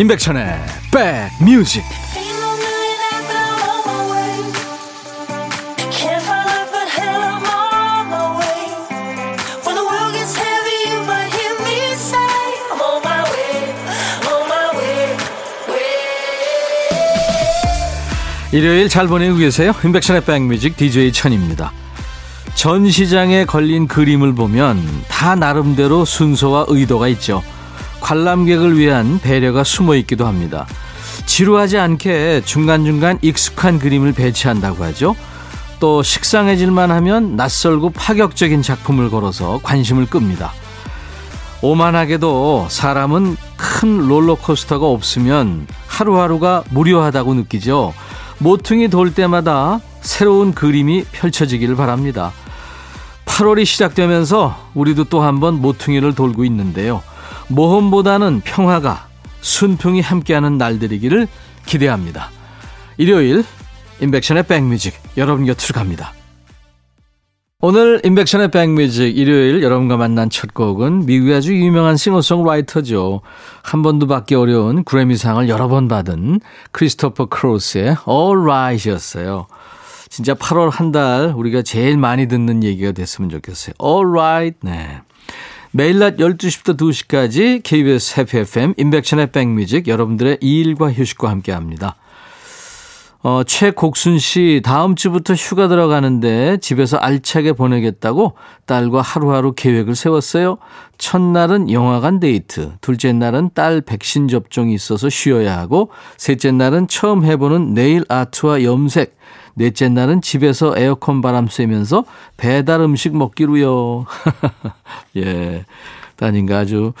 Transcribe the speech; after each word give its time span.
임백천의 0.00 0.58
백뮤직 0.90 1.84
일요일 18.52 18.88
잘 18.88 19.06
보내고 19.06 19.36
계세요? 19.36 19.74
임백천의 19.84 20.24
백뮤직 20.24 20.78
DJ 20.78 21.12
천입니다. 21.12 21.72
전시장에 22.54 23.44
걸린 23.44 23.86
그림을 23.86 24.34
보면 24.34 24.82
다 25.08 25.34
나름대로 25.34 26.06
순서와 26.06 26.64
의도가 26.68 27.08
있죠. 27.08 27.42
관람객을 28.00 28.78
위한 28.78 29.20
배려가 29.20 29.64
숨어 29.64 29.94
있기도 29.96 30.26
합니다. 30.26 30.66
지루하지 31.26 31.78
않게 31.78 32.42
중간중간 32.44 33.18
익숙한 33.22 33.78
그림을 33.78 34.12
배치한다고 34.12 34.84
하죠. 34.84 35.14
또 35.78 36.02
식상해질만 36.02 36.90
하면 36.90 37.36
낯설고 37.36 37.90
파격적인 37.90 38.62
작품을 38.62 39.10
걸어서 39.10 39.60
관심을 39.62 40.06
끕니다. 40.06 40.52
오만하게도 41.62 42.68
사람은 42.70 43.36
큰 43.56 44.08
롤러코스터가 44.08 44.86
없으면 44.86 45.66
하루하루가 45.86 46.64
무료하다고 46.70 47.34
느끼죠. 47.34 47.92
모퉁이 48.38 48.88
돌 48.88 49.14
때마다 49.14 49.80
새로운 50.00 50.54
그림이 50.54 51.04
펼쳐지기를 51.12 51.76
바랍니다. 51.76 52.32
8월이 53.26 53.64
시작되면서 53.64 54.56
우리도 54.74 55.04
또 55.04 55.22
한번 55.22 55.60
모퉁이를 55.60 56.14
돌고 56.14 56.44
있는데요. 56.46 57.02
모험보다는 57.50 58.40
평화가 58.44 59.08
순풍이 59.40 60.00
함께하는 60.00 60.58
날들이기를 60.58 61.26
기대합니다. 61.66 62.30
일요일 62.96 63.44
인백션의 64.00 64.44
백뮤직 64.44 64.94
여러분 65.16 65.44
곁으로 65.44 65.74
갑니다. 65.74 66.12
오늘 67.62 68.00
인백션의 68.04 68.50
백뮤직 68.50 69.16
일요일 69.18 69.62
여러분과 69.62 69.98
만난 69.98 70.30
첫 70.30 70.54
곡은 70.54 71.04
미국의 71.04 71.36
아주 71.36 71.54
유명한 71.54 71.96
싱어송라이터죠. 71.98 73.20
한 73.62 73.82
번도 73.82 74.06
받기 74.06 74.34
어려운 74.34 74.82
그래미상을 74.84 75.46
여러 75.50 75.68
번 75.68 75.86
받은 75.86 76.40
크리스토퍼 76.72 77.26
크로스의 77.26 77.96
All 78.08 78.40
Right이었어요. 78.40 79.46
진짜 80.08 80.34
8월 80.34 80.70
한 80.72 80.90
달 80.90 81.32
우리가 81.36 81.62
제일 81.62 81.98
많이 81.98 82.26
듣는 82.28 82.64
얘기가 82.64 82.92
됐으면 82.92 83.28
좋겠어요. 83.30 83.74
All 83.82 84.08
Right. 84.08 84.58
네. 84.62 85.02
매일 85.72 86.00
낮 86.00 86.16
12시부터 86.16 86.76
2시까지 86.76 87.62
KBS 87.62 88.18
해피 88.18 88.38
FM 88.38 88.74
인백션의 88.76 89.30
백뮤직 89.30 89.86
여러분들의 89.86 90.38
일과 90.40 90.90
휴식과 90.90 91.30
함께 91.30 91.52
합니다. 91.52 91.94
어, 93.22 93.44
최곡순 93.44 94.18
씨, 94.18 94.62
다음 94.64 94.96
주부터 94.96 95.34
휴가 95.34 95.68
들어가는데 95.68 96.56
집에서 96.56 96.96
알차게 96.96 97.52
보내겠다고 97.52 98.32
딸과 98.64 99.02
하루하루 99.02 99.52
계획을 99.54 99.94
세웠어요. 99.94 100.56
첫날은 100.98 101.70
영화관 101.70 102.18
데이트, 102.18 102.72
둘째 102.80 103.12
날은 103.12 103.50
딸 103.54 103.82
백신 103.82 104.26
접종이 104.26 104.74
있어서 104.74 105.08
쉬어야 105.08 105.58
하고, 105.58 105.90
셋째 106.16 106.50
날은 106.50 106.88
처음 106.88 107.24
해보는 107.24 107.74
네일 107.74 108.04
아트와 108.08 108.64
염색, 108.64 109.14
넷째 109.60 109.90
날은 109.90 110.22
집에서 110.22 110.72
에어컨 110.78 111.20
바람 111.20 111.46
쐬면서 111.46 112.06
배달 112.38 112.80
음식 112.80 113.14
먹기로요. 113.14 114.06
예. 115.18 115.66
따님과 116.16 116.60
아주 116.60 116.94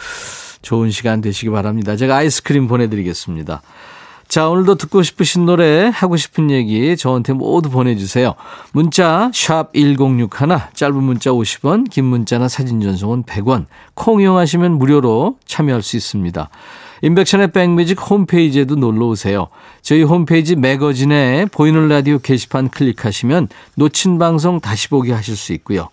좋은 0.60 0.90
시간 0.90 1.22
되시기 1.22 1.48
바랍니다. 1.48 1.96
제가 1.96 2.16
아이스크림 2.16 2.68
보내드리겠습니다. 2.68 3.62
자, 4.28 4.48
오늘도 4.50 4.74
듣고 4.74 5.02
싶으신 5.02 5.46
노래, 5.46 5.90
하고 5.92 6.18
싶은 6.18 6.50
얘기 6.50 6.98
저한테 6.98 7.32
모두 7.32 7.70
보내주세요. 7.70 8.34
문자, 8.72 9.30
샵 9.32 9.72
1061, 9.72 10.28
짧은 10.74 11.02
문자 11.02 11.30
50원, 11.30 11.88
긴 11.88 12.04
문자나 12.04 12.48
사진 12.48 12.82
전송은 12.82 13.22
100원, 13.22 13.66
콩 13.94 14.20
이용하시면 14.20 14.72
무료로 14.72 15.38
참여할 15.46 15.82
수 15.82 15.96
있습니다. 15.96 16.50
인백션의 17.02 17.52
백뮤직 17.52 18.00
홈페이지에도 18.10 18.76
놀러 18.76 19.06
오세요. 19.06 19.48
저희 19.82 20.02
홈페이지 20.02 20.56
매거진에 20.56 21.46
보이는 21.46 21.88
라디오 21.88 22.18
게시판 22.18 22.68
클릭하시면 22.68 23.48
놓친 23.76 24.18
방송 24.18 24.60
다시 24.60 24.88
보기 24.88 25.10
하실 25.12 25.36
수 25.36 25.52
있고요. 25.54 25.88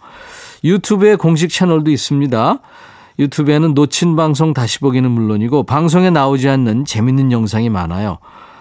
유튜브에 0.63 1.15
공식 1.15 1.49
채널도 1.49 1.91
있습니다. 1.91 2.59
유튜브에는 3.19 3.73
놓친 3.73 4.15
방송 4.15 4.53
다시 4.53 4.79
보기는 4.79 5.09
물론이고 5.09 5.63
방송에 5.63 6.09
나오지 6.09 6.49
않는 6.49 6.85
재밌는 6.85 7.31
영상이 7.31 7.69
많아요. 7.69 8.19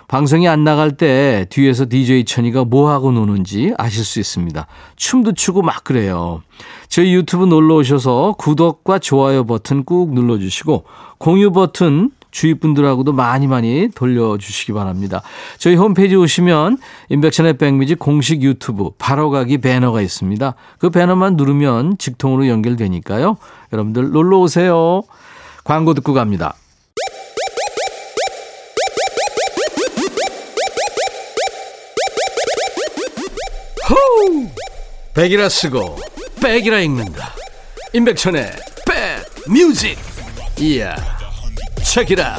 방송이 0.08 0.46
안 0.46 0.62
나갈 0.62 0.96
때 0.96 1.46
뒤에서 1.50 1.86
DJ 1.88 2.24
천이가 2.24 2.64
뭐 2.64 2.90
하고 2.90 3.10
노는지 3.10 3.74
아실 3.76 4.04
수 4.04 4.20
있습니다. 4.20 4.66
춤도 4.94 5.32
추고 5.32 5.62
막 5.62 5.82
그래요. 5.82 6.42
저희 6.88 7.12
유튜브 7.12 7.44
놀러 7.44 7.76
오셔서 7.76 8.36
구독과 8.38 9.00
좋아요 9.00 9.44
버튼 9.44 9.84
꾹 9.84 10.14
눌러주시고 10.14 10.84
공유 11.18 11.50
버튼 11.50 12.10
주위 12.36 12.52
분들하고도 12.52 13.14
많이 13.14 13.46
많이 13.46 13.88
돌려주시기 13.94 14.74
바랍니다. 14.74 15.22
저희 15.56 15.74
홈페이지 15.74 16.16
오시면 16.16 16.76
인백션의 17.08 17.56
백미지 17.56 17.94
공식 17.94 18.42
유튜브 18.42 18.90
바로가기 18.98 19.56
배너가 19.56 20.02
있습니다. 20.02 20.54
그 20.78 20.90
배너만 20.90 21.36
누르면 21.36 21.96
직통으로 21.96 22.46
연결되니까요. 22.48 23.38
여러분들 23.72 24.10
놀러 24.10 24.40
오세요. 24.40 25.02
광고 25.64 25.94
듣고 25.94 26.12
갑니다. 26.12 26.54
호우! 33.88 34.46
백이라 35.14 35.48
쓰고 35.48 35.96
백이라 36.42 36.80
읽는다. 36.80 37.32
임백천의 37.94 38.52
백 38.86 39.50
뮤직. 39.50 39.96
이야. 40.60 41.15
체키라. 41.92 42.36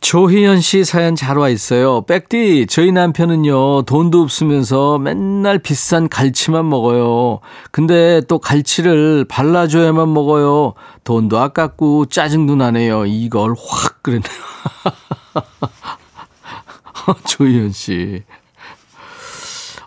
조희연 0.00 0.60
씨 0.60 0.84
사연 0.84 1.14
잘 1.14 1.38
와 1.38 1.48
있어요. 1.48 2.02
백디, 2.02 2.66
저희 2.68 2.92
남편은요, 2.92 3.82
돈도 3.82 4.20
없으면서 4.20 4.98
맨날 4.98 5.58
비싼 5.58 6.08
갈치만 6.08 6.68
먹어요. 6.68 7.40
근데 7.70 8.20
또 8.28 8.38
갈치를 8.38 9.24
발라줘야만 9.28 10.12
먹어요. 10.12 10.74
돈도 11.04 11.38
아깝고 11.38 12.06
짜증도 12.06 12.56
나네요. 12.56 13.06
이걸 13.06 13.54
확 13.56 14.02
그랬네요. 14.02 14.32
조희연 17.26 17.70
씨. 17.72 18.24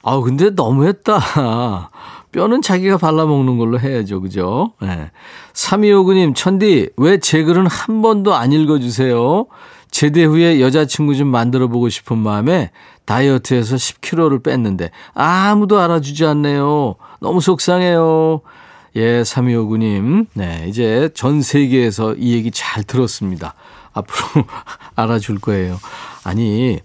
아, 0.02 0.20
근데 0.22 0.50
너무했다. 0.50 1.92
뼈는 2.36 2.62
자기가 2.62 2.98
발라먹는 2.98 3.58
걸로 3.58 3.80
해야죠. 3.80 4.20
그죠? 4.20 4.74
네. 4.82 5.10
3259님, 5.54 6.36
천디, 6.36 6.90
왜 6.98 7.18
제 7.18 7.44
글은 7.44 7.66
한 7.66 8.02
번도 8.02 8.36
안 8.36 8.52
읽어주세요? 8.52 9.46
제대 9.90 10.26
후에 10.26 10.60
여자친구 10.60 11.16
좀 11.16 11.30
만들어 11.30 11.70
보고 11.70 11.88
싶은 11.88 12.18
마음에 12.18 12.72
다이어트해서 13.06 13.78
10kg를 13.78 14.44
뺐는데 14.44 14.92
아무도 15.14 15.80
알아주지 15.80 16.26
않네요. 16.26 16.96
너무 17.22 17.40
속상해요. 17.40 18.42
예, 18.98 19.22
3259님. 19.22 20.28
네, 20.34 20.66
이제 20.68 21.10
전 21.16 21.42
세계에서 21.42 22.16
이 22.16 22.34
얘기 22.34 22.52
잘 22.52 22.84
들었습니다. 22.84 23.54
앞으로 23.94 24.44
알아줄 24.96 25.40
거예요. 25.40 25.80
아니, 26.26 26.80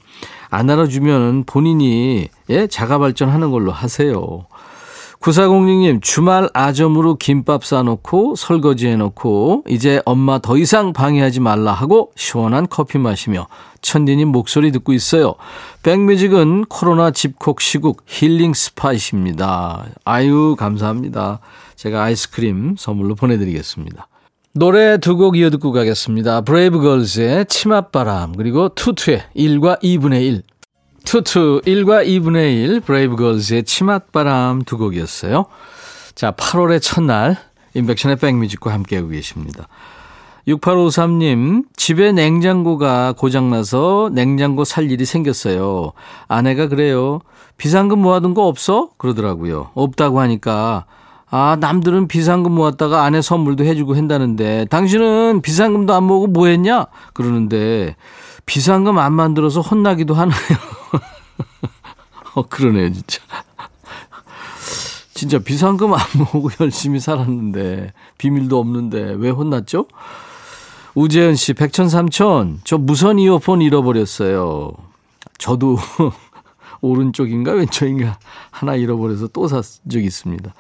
안 0.49 0.71
알아주면 0.71 1.45
본인이 1.45 2.29
예, 2.51 2.69
자가 2.69 2.99
발전하는 2.99 3.51
걸로 3.51 3.73
하세요. 3.73 4.47
9406님, 5.21 6.01
주말 6.01 6.49
아점으로 6.55 7.17
김밥 7.17 7.65
싸놓고 7.65 8.37
설거지 8.37 8.89
해놓고 8.89 9.65
이제 9.69 10.01
엄마 10.07 10.39
더 10.39 10.57
이상 10.57 10.95
방해하지 10.95 11.41
말라 11.41 11.73
하고 11.73 12.11
시원한 12.17 12.67
커피 12.69 12.97
마시며 12.97 13.47
천디님 13.83 14.29
목소리 14.29 14.73
듣고 14.73 14.95
있어요. 14.95 15.35
백뮤직은 15.83 16.65
코로나 16.67 17.11
집콕 17.11 17.61
시국 17.61 18.03
힐링 18.07 18.55
스팟입니다. 18.55 19.87
아유, 20.05 20.57
감사합니다. 20.59 21.41
제가 21.77 22.03
아이스크림 22.03 22.77
선물로 22.79 23.15
보내드리겠습니다. 23.15 24.07
노래 24.55 24.97
두 24.99 25.17
곡 25.17 25.37
이어 25.37 25.51
듣고 25.51 25.71
가겠습니다. 25.73 26.41
브레이브걸스의 26.41 27.45
치맛바람 27.47 28.37
그리고 28.37 28.71
투투의 28.71 29.23
1과 29.37 29.81
2분의 29.83 30.23
1 30.23 30.43
투투 31.05 31.63
1과 31.65 32.07
2분의 32.07 32.63
1 32.63 32.81
브레이브걸즈의 32.81 33.65
치맛바람 33.65 34.63
두 34.63 34.79
곡이었어요. 34.79 35.47
자 36.15 36.33
8월의 36.33 36.83
첫날 36.83 37.37
임백천의 37.75 38.17
백뮤직과 38.17 38.73
함께하고 38.73 39.09
계십니다. 39.09 39.69
6853님, 40.49 41.65
집에 41.77 42.13
냉장고가 42.13 43.13
고장나서 43.17 44.11
냉장고 44.13 44.65
살 44.65 44.91
일이 44.91 45.05
생겼어요. 45.05 45.93
아내가 46.29 46.67
그래요. 46.69 47.21
비상금 47.57 48.01
모아둔 48.01 48.35
거 48.35 48.47
없어? 48.47 48.89
그러더라고요. 48.97 49.71
없다고 49.75 50.21
하니까 50.21 50.87
아, 51.33 51.57
남들은 51.61 52.09
비상금 52.09 52.53
모았다가 52.53 53.05
아내 53.05 53.23
선물도 53.23 53.65
해주고 53.65 53.97
한다는데, 53.97 54.65
당신은 54.65 55.43
비상금도 55.43 55.95
안 55.95 56.03
모으고 56.03 56.27
뭐 56.27 56.49
했냐? 56.49 56.87
그러는데, 57.13 57.95
비상금 58.47 58.99
안 58.99 59.13
만들어서 59.13 59.61
혼나기도 59.61 60.15
하나요? 60.15 60.41
어, 62.41 62.47
그러네요, 62.49 62.93
진짜. 62.93 63.21
진짜 65.15 65.39
비상금 65.39 65.93
안 65.93 66.01
모으고 66.17 66.51
열심히 66.61 66.99
살았는데, 67.01 67.93
비밀도 68.19 68.59
없는데, 68.59 69.15
왜 69.19 69.31
혼났죠? 69.31 69.87
우재현 70.95 71.37
씨, 71.37 71.53
백천삼천, 71.53 72.61
저 72.65 72.79
무선 72.79 73.19
이어폰 73.19 73.61
잃어버렸어요. 73.63 74.73
저도 75.39 75.77
오른쪽인가 76.83 77.53
왼쪽인가 77.53 78.19
하나 78.51 78.75
잃어버려서 78.75 79.29
또 79.29 79.47
산 79.47 79.63
적이 79.91 80.07
있습니다. 80.07 80.53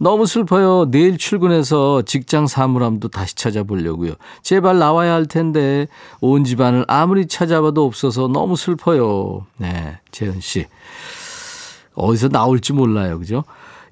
너무 0.00 0.26
슬퍼요. 0.26 0.90
내일 0.90 1.16
출근해서 1.18 2.02
직장 2.02 2.46
사물함도 2.48 3.08
다시 3.08 3.34
찾아보려고요. 3.36 4.14
제발 4.42 4.78
나와야 4.78 5.14
할 5.14 5.26
텐데 5.26 5.86
온 6.20 6.44
집안을 6.44 6.84
아무리 6.88 7.26
찾아봐도 7.26 7.84
없어서 7.84 8.28
너무 8.28 8.56
슬퍼요. 8.56 9.46
네, 9.56 9.98
재현 10.10 10.40
씨. 10.40 10.66
어디서 11.98 12.28
나올지 12.28 12.72
몰라요. 12.72 13.18
그죠? 13.18 13.44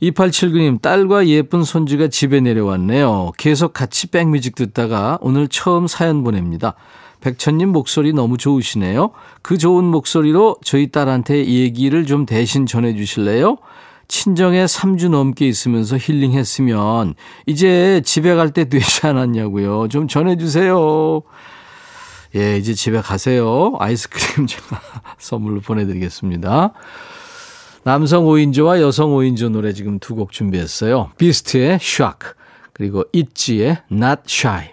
2879님, 0.02 0.82
딸과 0.82 1.26
예쁜 1.28 1.62
손주가 1.64 2.08
집에 2.08 2.40
내려왔네요. 2.40 3.32
계속 3.38 3.72
같이 3.72 4.08
백뮤직 4.08 4.54
듣다가 4.54 5.18
오늘 5.22 5.48
처음 5.48 5.86
사연 5.86 6.22
보냅니다. 6.22 6.74
백천님 7.20 7.70
목소리 7.70 8.12
너무 8.12 8.36
좋으시네요. 8.36 9.10
그 9.42 9.56
좋은 9.58 9.84
목소리로 9.84 10.56
저희 10.62 10.90
딸한테 10.90 11.46
얘기를 11.46 12.04
좀 12.06 12.26
대신 12.26 12.66
전해주실래요? 12.66 13.56
친정에 14.08 14.66
3주 14.66 15.08
넘게 15.08 15.48
있으면서 15.48 15.96
힐링했으면 15.98 17.14
이제 17.46 18.00
집에 18.04 18.34
갈 18.34 18.50
때 18.50 18.68
되지 18.68 19.06
않았냐고요. 19.06 19.88
좀 19.88 20.06
전해주세요. 20.06 21.22
예, 22.36 22.58
이제 22.58 22.74
집에 22.74 23.00
가세요. 23.00 23.72
아이스크림 23.78 24.46
제가 24.46 24.80
선물로 25.18 25.60
보내드리겠습니다. 25.60 26.72
남성 27.86 28.24
5인조와 28.24 28.80
여성 28.80 29.10
5인조 29.10 29.50
노래 29.50 29.72
지금 29.72 29.98
두 30.00 30.16
곡 30.16 30.32
준비했어요. 30.32 31.10
비스트의 31.18 31.78
Shock 31.80 32.30
그리고 32.72 33.04
있지의 33.12 33.78
Not 33.92 34.22
Shy. 34.28 34.70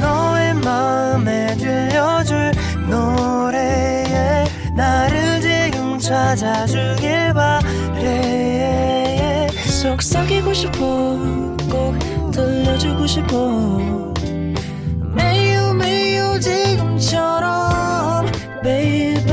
너의 0.00 0.54
마음에 0.54 1.54
들려줄 1.58 2.52
노래에 2.88 4.44
나를 4.76 5.40
지금 5.42 5.98
찾아주길 5.98 7.34
바래 7.34 9.48
속삭이고 9.66 10.54
싶어 10.54 10.78
꼭 11.70 11.98
들려주고 12.32 13.06
싶어 13.06 13.82
매우 15.14 15.74
매우 15.74 16.40
지금처럼 16.40 18.24
baby 18.62 19.30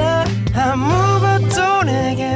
아무것도 0.55 1.83
내게 1.85 2.35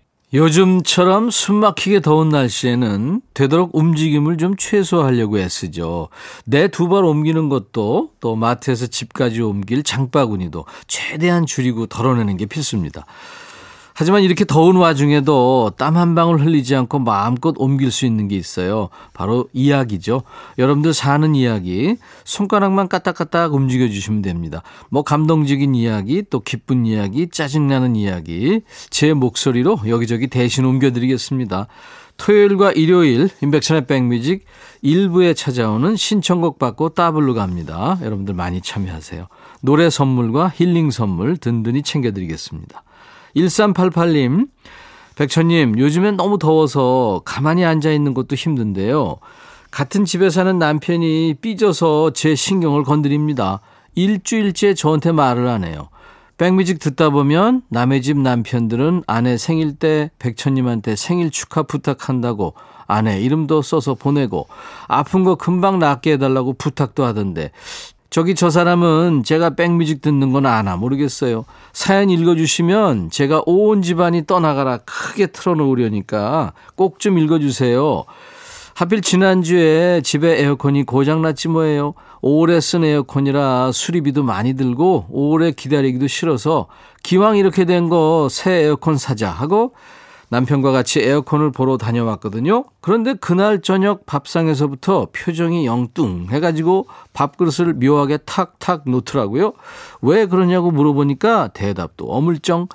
요즘처럼 0.33 1.29
숨막히게 1.29 1.99
더운 1.99 2.29
날씨에는 2.29 3.21
되도록 3.33 3.71
움직임을 3.75 4.37
좀 4.37 4.55
최소화하려고 4.55 5.37
애쓰죠. 5.39 6.07
내 6.45 6.69
두 6.69 6.87
발 6.87 7.03
옮기는 7.03 7.49
것도 7.49 8.11
또 8.21 8.35
마트에서 8.37 8.87
집까지 8.87 9.41
옮길 9.41 9.83
장바구니도 9.83 10.65
최대한 10.87 11.45
줄이고 11.45 11.87
덜어내는 11.87 12.37
게 12.37 12.45
필수입니다. 12.45 13.05
하지만 14.01 14.23
이렇게 14.23 14.45
더운 14.45 14.77
와중에도 14.77 15.73
땀 15.77 15.91
한 15.95 16.15
방울 16.15 16.39
흘리지 16.41 16.75
않고 16.75 16.97
마음껏 16.97 17.53
옮길 17.59 17.91
수 17.91 18.07
있는 18.07 18.27
게 18.27 18.35
있어요. 18.35 18.89
바로 19.13 19.47
이야기죠. 19.53 20.23
여러분들 20.57 20.91
사는 20.91 21.35
이야기 21.35 21.97
손가락만 22.23 22.87
까딱까딱 22.87 23.53
움직여 23.53 23.87
주시면 23.89 24.23
됩니다. 24.23 24.63
뭐 24.89 25.03
감동적인 25.03 25.75
이야기, 25.75 26.23
또 26.31 26.39
기쁜 26.39 26.87
이야기, 26.87 27.29
짜증나는 27.29 27.95
이야기 27.95 28.61
제 28.89 29.13
목소리로 29.13 29.81
여기저기 29.85 30.25
대신 30.25 30.65
옮겨드리겠습니다. 30.65 31.67
토요일과 32.17 32.71
일요일 32.71 33.29
인백천의 33.43 33.85
백뮤직 33.85 34.45
일부에 34.81 35.35
찾아오는 35.35 35.95
신청곡 35.95 36.57
받고 36.57 36.95
따블로 36.95 37.35
갑니다. 37.35 37.99
여러분들 38.01 38.33
많이 38.33 38.61
참여하세요. 38.61 39.27
노래 39.61 39.91
선물과 39.91 40.53
힐링 40.55 40.89
선물 40.89 41.37
든든히 41.37 41.83
챙겨드리겠습니다. 41.83 42.83
1388님, 43.35 44.47
백천님, 45.15 45.77
요즘엔 45.77 46.17
너무 46.17 46.39
더워서 46.39 47.21
가만히 47.25 47.65
앉아 47.65 47.91
있는 47.91 48.13
것도 48.13 48.35
힘든데요. 48.35 49.17
같은 49.69 50.05
집에 50.05 50.29
사는 50.29 50.57
남편이 50.57 51.35
삐져서 51.41 52.11
제 52.13 52.35
신경을 52.35 52.83
건드립니다. 52.83 53.61
일주일째 53.95 54.73
저한테 54.73 55.11
말을 55.11 55.47
안 55.47 55.63
해요. 55.63 55.89
백뮤직 56.37 56.79
듣다 56.79 57.11
보면 57.11 57.61
남의 57.69 58.01
집 58.01 58.17
남편들은 58.17 59.03
아내 59.05 59.37
생일 59.37 59.75
때 59.75 60.09
백천님한테 60.17 60.95
생일 60.95 61.29
축하 61.29 61.61
부탁한다고 61.61 62.55
아내 62.87 63.21
이름도 63.21 63.61
써서 63.61 63.93
보내고 63.93 64.47
아픈 64.87 65.23
거 65.23 65.35
금방 65.35 65.77
낫게 65.77 66.13
해달라고 66.13 66.53
부탁도 66.53 67.05
하던데 67.05 67.51
저기 68.11 68.35
저 68.35 68.49
사람은 68.49 69.23
제가 69.23 69.51
백뮤직 69.51 70.01
듣는 70.01 70.33
건 70.33 70.45
아나 70.45 70.75
모르겠어요. 70.75 71.45
사연 71.71 72.09
읽어주시면 72.09 73.09
제가 73.09 73.41
온 73.45 73.81
집안이 73.81 74.25
떠나가라 74.27 74.79
크게 74.79 75.27
틀어놓으려니까 75.27 76.51
꼭 76.75 76.99
좀 76.99 77.17
읽어주세요. 77.17 78.03
하필 78.75 79.01
지난주에 79.01 80.01
집에 80.03 80.41
에어컨이 80.41 80.83
고장났지 80.83 81.47
뭐예요. 81.47 81.93
오래 82.21 82.59
쓴 82.59 82.83
에어컨이라 82.83 83.71
수리비도 83.71 84.23
많이 84.23 84.55
들고 84.55 85.05
오래 85.09 85.51
기다리기도 85.51 86.07
싫어서 86.07 86.67
기왕 87.03 87.37
이렇게 87.37 87.63
된 87.63 87.87
거 87.87 88.27
새 88.29 88.51
에어컨 88.65 88.97
사자 88.97 89.29
하고 89.31 89.71
남편과 90.31 90.71
같이 90.71 91.01
에어컨을 91.01 91.51
보러 91.51 91.75
다녀왔거든요. 91.75 92.63
그런데 92.79 93.13
그날 93.13 93.61
저녁 93.61 94.05
밥상에서부터 94.05 95.09
표정이 95.11 95.65
영뚱 95.65 96.27
해가지고 96.31 96.87
밥그릇을 97.11 97.73
묘하게 97.73 98.17
탁탁 98.25 98.83
놓더라고요. 98.85 99.51
왜 100.01 100.25
그러냐고 100.25 100.71
물어보니까 100.71 101.49
대답도 101.49 102.05
어물쩡. 102.05 102.69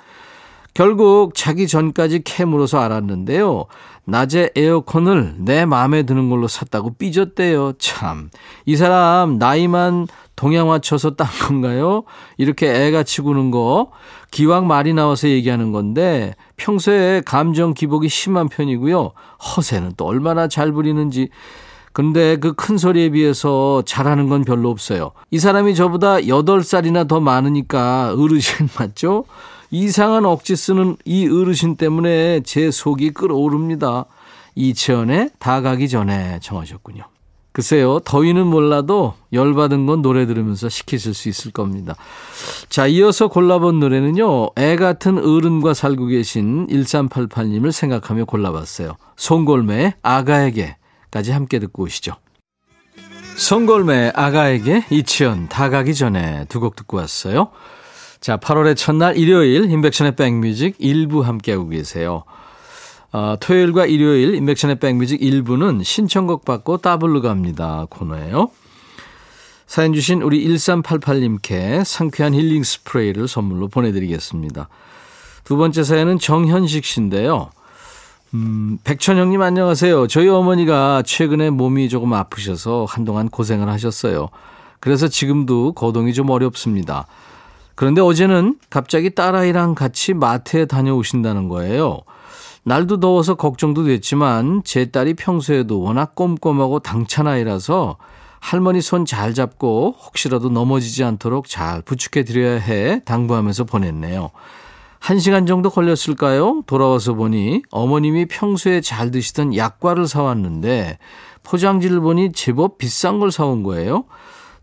결국 0.75 1.33
자기 1.33 1.67
전까지 1.67 2.21
캐물어서 2.23 2.79
알았는데요. 2.79 3.65
낮에 4.05 4.51
에어컨을 4.55 5.37
내 5.39 5.65
마음에 5.65 6.03
드는 6.03 6.29
걸로 6.29 6.47
샀다고 6.47 6.93
삐졌대요. 6.93 7.73
참. 7.79 8.29
이 8.67 8.75
사람 8.75 9.39
나이만 9.39 10.05
동양화 10.37 10.79
쳐서 10.79 11.15
딴 11.15 11.27
건가요? 11.27 12.03
이렇게 12.37 12.69
애가 12.71 13.03
치고는 13.03 13.51
거 13.51 13.91
기왕 14.31 14.67
말이 14.67 14.93
나와서 14.93 15.27
얘기하는 15.27 15.73
건데 15.73 16.35
평소에 16.55 17.21
감정 17.25 17.73
기복이 17.73 18.07
심한 18.07 18.47
편이고요. 18.47 19.11
허세는 19.57 19.93
또 19.97 20.05
얼마나 20.05 20.47
잘 20.47 20.71
부리는지 20.71 21.29
근데 21.91 22.35
그 22.37 22.53
큰 22.53 22.77
소리에 22.77 23.09
비해서 23.09 23.81
잘하는 23.85 24.29
건 24.29 24.45
별로 24.45 24.69
없어요. 24.69 25.11
이 25.31 25.39
사람이 25.39 25.73
저보다 25.73 26.17
8살이나 26.17 27.07
더 27.07 27.19
많으니까 27.19 28.13
어르신 28.15 28.69
맞죠? 28.79 29.25
이상한 29.71 30.25
억지 30.25 30.55
쓰는 30.55 30.95
이 31.05 31.27
어르신 31.27 31.75
때문에 31.75 32.41
제 32.41 32.69
속이 32.69 33.11
끓어오릅니다. 33.11 34.05
이채연의 34.53 35.31
다 35.39 35.61
가기 35.61 35.89
전에 35.89 36.39
정하셨군요. 36.41 37.03
글쎄요, 37.57 38.01
더위는 38.01 38.45
몰라도 38.45 39.15
열받은 39.33 39.87
건 39.87 40.03
노래 40.03 40.27
들으면서 40.27 40.69
식히실 40.69 41.15
수 41.15 41.27
있을 41.27 41.49
겁니다. 41.49 41.95
자, 42.69 42.85
이어서 42.85 43.29
골라본 43.29 43.79
노래는요, 43.79 44.51
애 44.59 44.75
같은 44.75 45.17
어른과 45.17 45.73
살고 45.73 46.05
계신 46.05 46.67
1388님을 46.67 47.71
생각하며 47.71 48.25
골라봤어요. 48.25 48.97
송골매의 49.15 49.95
아가에게까지 50.03 51.31
함께 51.31 51.57
듣고 51.57 51.85
오시죠. 51.85 52.13
송골매 53.37 54.11
아가에게 54.13 54.85
이치현 54.91 55.49
다 55.49 55.71
가기 55.71 55.95
전에 55.95 56.45
두 56.49 56.59
곡 56.59 56.75
듣고 56.75 56.97
왔어요. 56.97 57.49
자, 58.19 58.37
8월의 58.37 58.77
첫날 58.77 59.17
일요일 59.17 59.71
인백션의 59.71 60.15
백뮤직 60.15 60.75
일부 60.77 61.21
함께하고 61.21 61.69
계세요. 61.69 62.23
어, 63.11 63.35
토요일과 63.39 63.85
일요일 63.85 64.35
인백션의 64.35 64.79
백뮤직 64.79 65.21
1부는 65.21 65.83
신청곡 65.83 66.45
받고 66.45 66.77
따블로 66.77 67.21
갑니다 67.21 67.85
코너예요. 67.89 68.51
사연 69.65 69.93
주신 69.93 70.21
우리 70.21 70.45
1388님께 70.47 71.83
상쾌한 71.83 72.33
힐링 72.33 72.63
스프레이를 72.63 73.27
선물로 73.27 73.67
보내드리겠습니다. 73.67 74.69
두 75.43 75.57
번째 75.57 75.83
사연은 75.83 76.19
정현식 76.19 76.85
씨인데요. 76.85 77.49
음, 78.33 78.77
백천형님 78.83 79.41
안녕하세요. 79.41 80.07
저희 80.07 80.27
어머니가 80.27 81.03
최근에 81.05 81.49
몸이 81.49 81.87
조금 81.89 82.13
아프셔서 82.13 82.85
한동안 82.87 83.29
고생을 83.29 83.69
하셨어요. 83.69 84.29
그래서 84.79 85.07
지금도 85.07 85.73
거동이 85.73 86.13
좀 86.13 86.29
어렵습니다. 86.29 87.07
그런데 87.75 88.01
어제는 88.01 88.57
갑자기 88.69 89.13
딸아이랑 89.13 89.75
같이 89.75 90.13
마트에 90.13 90.65
다녀오신다는 90.65 91.47
거예요. 91.47 92.01
날도 92.67 92.99
더워서 92.99 93.35
걱정도 93.35 93.85
됐지만 93.85 94.61
제 94.65 94.91
딸이 94.91 95.13
평소에도 95.13 95.79
워낙 95.79 96.15
꼼꼼하고 96.15 96.79
당찬 96.79 97.25
아이라서 97.25 97.95
할머니 98.41 98.81
손 98.81 99.05
잘 99.05 99.33
잡고 99.33 99.95
혹시라도 100.05 100.49
넘어지지 100.49 101.05
않도록 101.05 101.47
잘 101.47 101.81
부축해 101.81 102.25
드려야 102.25 102.59
해 102.59 103.01
당부하면서 103.05 103.63
보냈네요. 103.63 104.31
한 104.99 105.17
시간 105.19 105.45
정도 105.45 105.69
걸렸을까요? 105.69 106.63
돌아와서 106.67 107.13
보니 107.13 107.61
어머님이 107.71 108.25
평소에 108.25 108.81
잘 108.81 109.11
드시던 109.11 109.55
약과를 109.55 110.05
사왔는데 110.05 110.97
포장지를 111.43 112.01
보니 112.01 112.33
제법 112.33 112.79
비싼 112.79 113.19
걸 113.19 113.31
사온 113.31 113.63
거예요. 113.63 114.03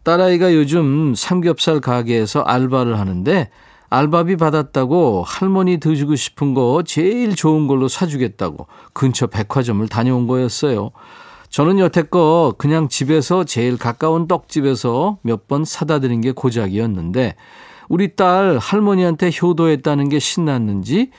딸아이가 0.02 0.52
요즘 0.52 1.14
삼겹살 1.16 1.80
가게에서 1.80 2.40
알바를 2.42 2.98
하는데 2.98 3.48
알바비 3.94 4.36
받았다고 4.36 5.22
할머니 5.24 5.78
드시고 5.78 6.16
싶은 6.16 6.52
거 6.52 6.82
제일 6.84 7.36
좋은 7.36 7.68
걸로 7.68 7.86
사주겠다고 7.86 8.66
근처 8.92 9.28
백화점을 9.28 9.86
다녀온 9.88 10.26
거였어요. 10.26 10.90
저는 11.48 11.78
여태껏 11.78 12.58
그냥 12.58 12.88
집에서 12.88 13.44
제일 13.44 13.78
가까운 13.78 14.26
떡집에서 14.26 15.18
몇 15.22 15.46
번 15.46 15.64
사다 15.64 16.00
드린 16.00 16.20
게 16.20 16.32
고작이었는데 16.32 17.36
우리 17.88 18.16
딸 18.16 18.58
할머니한테 18.58 19.30
효도했다는 19.40 20.08
게 20.08 20.18
신났는지 20.18 21.10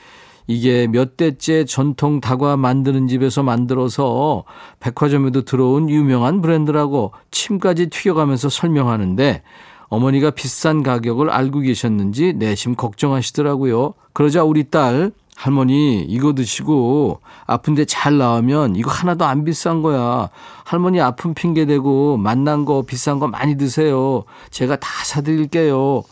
이게 0.47 0.87
몇 0.87 1.15
대째 1.15 1.63
전통 1.63 2.19
다과 2.19 2.57
만드는 2.57 3.07
집에서 3.07 3.41
만들어서 3.41 4.43
백화점에도 4.81 5.43
들어온 5.43 5.89
유명한 5.89 6.41
브랜드라고 6.41 7.13
침까지 7.31 7.89
튀겨가면서 7.89 8.49
설명하는데 8.49 9.43
어머니가 9.89 10.31
비싼 10.31 10.83
가격을 10.83 11.29
알고 11.29 11.61
계셨는지 11.61 12.33
내심 12.33 12.75
걱정하시더라고요. 12.75 13.93
그러자 14.13 14.43
우리 14.43 14.69
딸 14.69 15.11
할머니 15.35 16.01
이거 16.01 16.33
드시고 16.33 17.19
아픈데 17.45 17.85
잘 17.85 18.17
나오면 18.17 18.77
이거 18.77 18.89
하나도 18.89 19.25
안 19.25 19.43
비싼 19.43 19.81
거야. 19.81 20.29
할머니 20.63 21.01
아픈 21.01 21.33
핑계 21.33 21.65
대고 21.65 22.17
만난 22.17 22.65
거 22.65 22.83
비싼 22.83 23.19
거 23.19 23.27
많이 23.27 23.57
드세요. 23.57 24.23
제가 24.49 24.77
다 24.77 24.87
사드릴게요. 25.03 26.03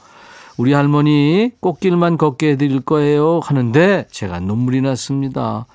우리 0.58 0.74
할머니 0.74 1.51
꽃길만 1.62 2.18
걷게 2.18 2.51
해드릴 2.51 2.82
거예요 2.82 3.39
하는데 3.44 4.06
제가 4.12 4.39
눈물이 4.39 4.82
났습니다. 4.82 5.65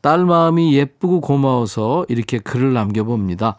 딸 0.00 0.24
마음이 0.24 0.74
예쁘고 0.74 1.20
고마워서 1.20 2.06
이렇게 2.08 2.38
글을 2.38 2.72
남겨봅니다. 2.72 3.56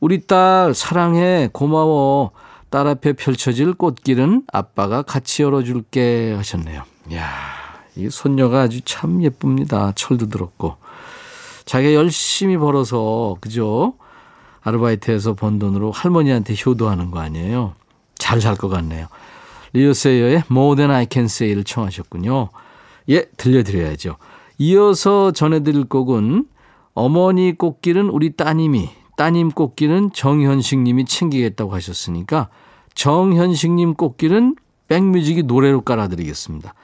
우리 0.00 0.26
딸 0.26 0.74
사랑해 0.74 1.48
고마워. 1.52 2.30
딸 2.72 2.86
앞에 2.86 3.12
펼쳐질 3.12 3.74
꽃길은 3.74 4.44
아빠가 4.50 5.02
같이 5.02 5.42
열어줄게 5.42 6.32
하셨네요. 6.34 6.84
이야, 7.10 7.28
이 7.96 8.08
손녀가 8.08 8.62
아주 8.62 8.80
참 8.80 9.22
예쁩니다. 9.22 9.92
철도 9.94 10.30
들었고. 10.30 10.76
자기가 11.66 11.92
열심히 11.92 12.56
벌어서, 12.56 13.36
그죠? 13.42 13.92
아르바이트해서 14.62 15.34
번 15.34 15.58
돈으로 15.58 15.90
할머니한테 15.90 16.54
효도하는 16.64 17.10
거 17.10 17.20
아니에요? 17.20 17.74
잘 18.16 18.40
살 18.40 18.56
것 18.56 18.70
같네요. 18.70 19.08
리오세이어의 19.74 20.44
More 20.50 20.76
Than 20.76 20.90
I 20.90 21.08
Can 21.12 21.26
Say를 21.26 21.64
청하셨군요. 21.64 22.48
예, 23.10 23.26
들려드려야죠. 23.36 24.16
이어서 24.56 25.32
전해드릴 25.32 25.84
곡은 25.90 26.46
어머니 26.94 27.52
꽃길은 27.52 28.08
우리 28.08 28.34
따님이, 28.34 28.88
따님 29.18 29.50
꽃길은 29.50 30.12
정현식 30.14 30.78
님이 30.78 31.04
챙기겠다고 31.04 31.74
하셨으니까 31.74 32.48
정현식님 32.94 33.94
꽃길은 33.94 34.56
백뮤직이 34.88 35.42
노래로 35.42 35.82
깔아드리겠습니다. 35.82 36.74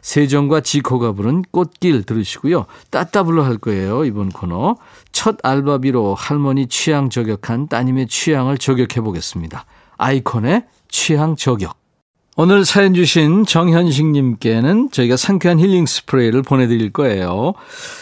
세정과 0.00 0.60
지코가 0.60 1.12
부른 1.12 1.42
꽃길 1.50 2.04
들으시고요. 2.04 2.66
따따블로 2.90 3.42
할 3.42 3.58
거예요. 3.58 4.04
이번 4.04 4.28
코너. 4.28 4.76
첫 5.10 5.38
알바비로 5.42 6.14
할머니 6.14 6.68
취향 6.68 7.10
저격한 7.10 7.66
따님의 7.66 8.06
취향을 8.06 8.56
저격해 8.56 9.00
보겠습니다. 9.00 9.64
아이콘의 9.96 10.64
취향 10.88 11.34
저격. 11.34 11.85
오늘 12.38 12.66
사연 12.66 12.92
주신 12.92 13.46
정현식님께는 13.46 14.90
저희가 14.90 15.16
상쾌한 15.16 15.58
힐링 15.58 15.86
스프레이를 15.86 16.42
보내드릴 16.42 16.92
거예요. 16.92 17.54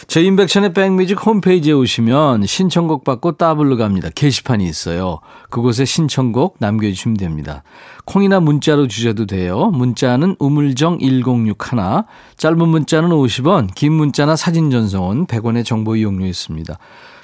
저희 0.07 0.25
인백션의 0.25 0.73
백뮤직 0.73 1.25
홈페이지에 1.25 1.71
오시면 1.71 2.45
신청곡 2.45 3.05
받고 3.05 3.37
따블로 3.37 3.77
갑니다. 3.77 4.09
게시판이 4.13 4.65
있어요. 4.65 5.21
그곳에 5.49 5.85
신청곡 5.85 6.57
남겨주시면 6.59 7.15
됩니다. 7.15 7.63
콩이나 8.03 8.41
문자로 8.41 8.89
주셔도 8.89 9.25
돼요. 9.25 9.71
문자는 9.71 10.35
우물정 10.37 10.99
1061, 10.99 12.03
짧은 12.35 12.57
문자는 12.67 13.11
50원, 13.11 13.73
긴 13.73 13.93
문자나 13.93 14.35
사진 14.35 14.69
전송은 14.69 15.27
100원의 15.27 15.63
정보 15.63 15.95
이용료 15.95 16.25
있습니다. 16.25 16.77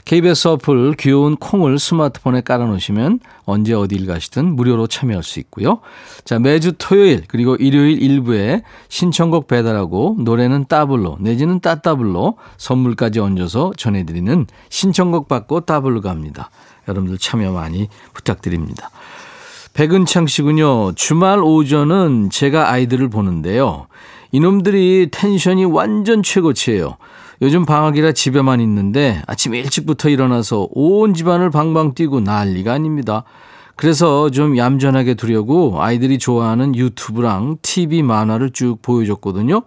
KBS 0.05 0.47
어플 0.47 0.95
귀여운 0.97 1.35
콩을 1.35 1.79
스마트폰에 1.79 2.41
깔아놓으시면 2.41 3.19
언제 3.45 3.73
어딜 3.73 4.05
가시든 4.05 4.55
무료로 4.55 4.87
참여할 4.87 5.23
수 5.23 5.39
있고요. 5.39 5.79
자, 6.25 6.39
매주 6.39 6.73
토요일 6.77 7.23
그리고 7.27 7.55
일요일 7.55 8.01
일부에 8.01 8.63
신청곡 8.89 9.47
배달하고 9.47 10.17
노래는 10.19 10.65
따블로 10.67 11.17
내지는 11.19 11.59
따따블로 11.59 12.37
선물까지 12.57 13.19
얹어서 13.19 13.73
전해드리는 13.77 14.47
신청곡 14.69 15.27
받고 15.27 15.61
따블로 15.61 16.01
갑니다. 16.01 16.49
여러분들 16.87 17.17
참여 17.17 17.51
많이 17.51 17.87
부탁드립니다. 18.13 18.89
백은창 19.73 20.27
씨군요. 20.27 20.93
주말 20.95 21.39
오전은 21.41 22.29
제가 22.29 22.71
아이들을 22.71 23.09
보는데요. 23.09 23.87
이놈들이 24.31 25.09
텐션이 25.11 25.65
완전 25.65 26.23
최고치예요. 26.23 26.97
요즘 27.41 27.65
방학이라 27.65 28.11
집에만 28.11 28.61
있는데 28.61 29.21
아침 29.25 29.55
일찍부터 29.55 30.09
일어나서 30.09 30.67
온 30.71 31.13
집안을 31.15 31.49
방방 31.49 31.95
뛰고 31.95 32.19
난리가 32.19 32.73
아닙니다. 32.73 33.23
그래서 33.75 34.29
좀 34.29 34.57
얌전하게 34.57 35.15
두려고 35.15 35.81
아이들이 35.81 36.19
좋아하는 36.19 36.75
유튜브랑 36.75 37.57
TV 37.63 38.03
만화를 38.03 38.51
쭉 38.51 38.79
보여줬거든요. 38.83 39.63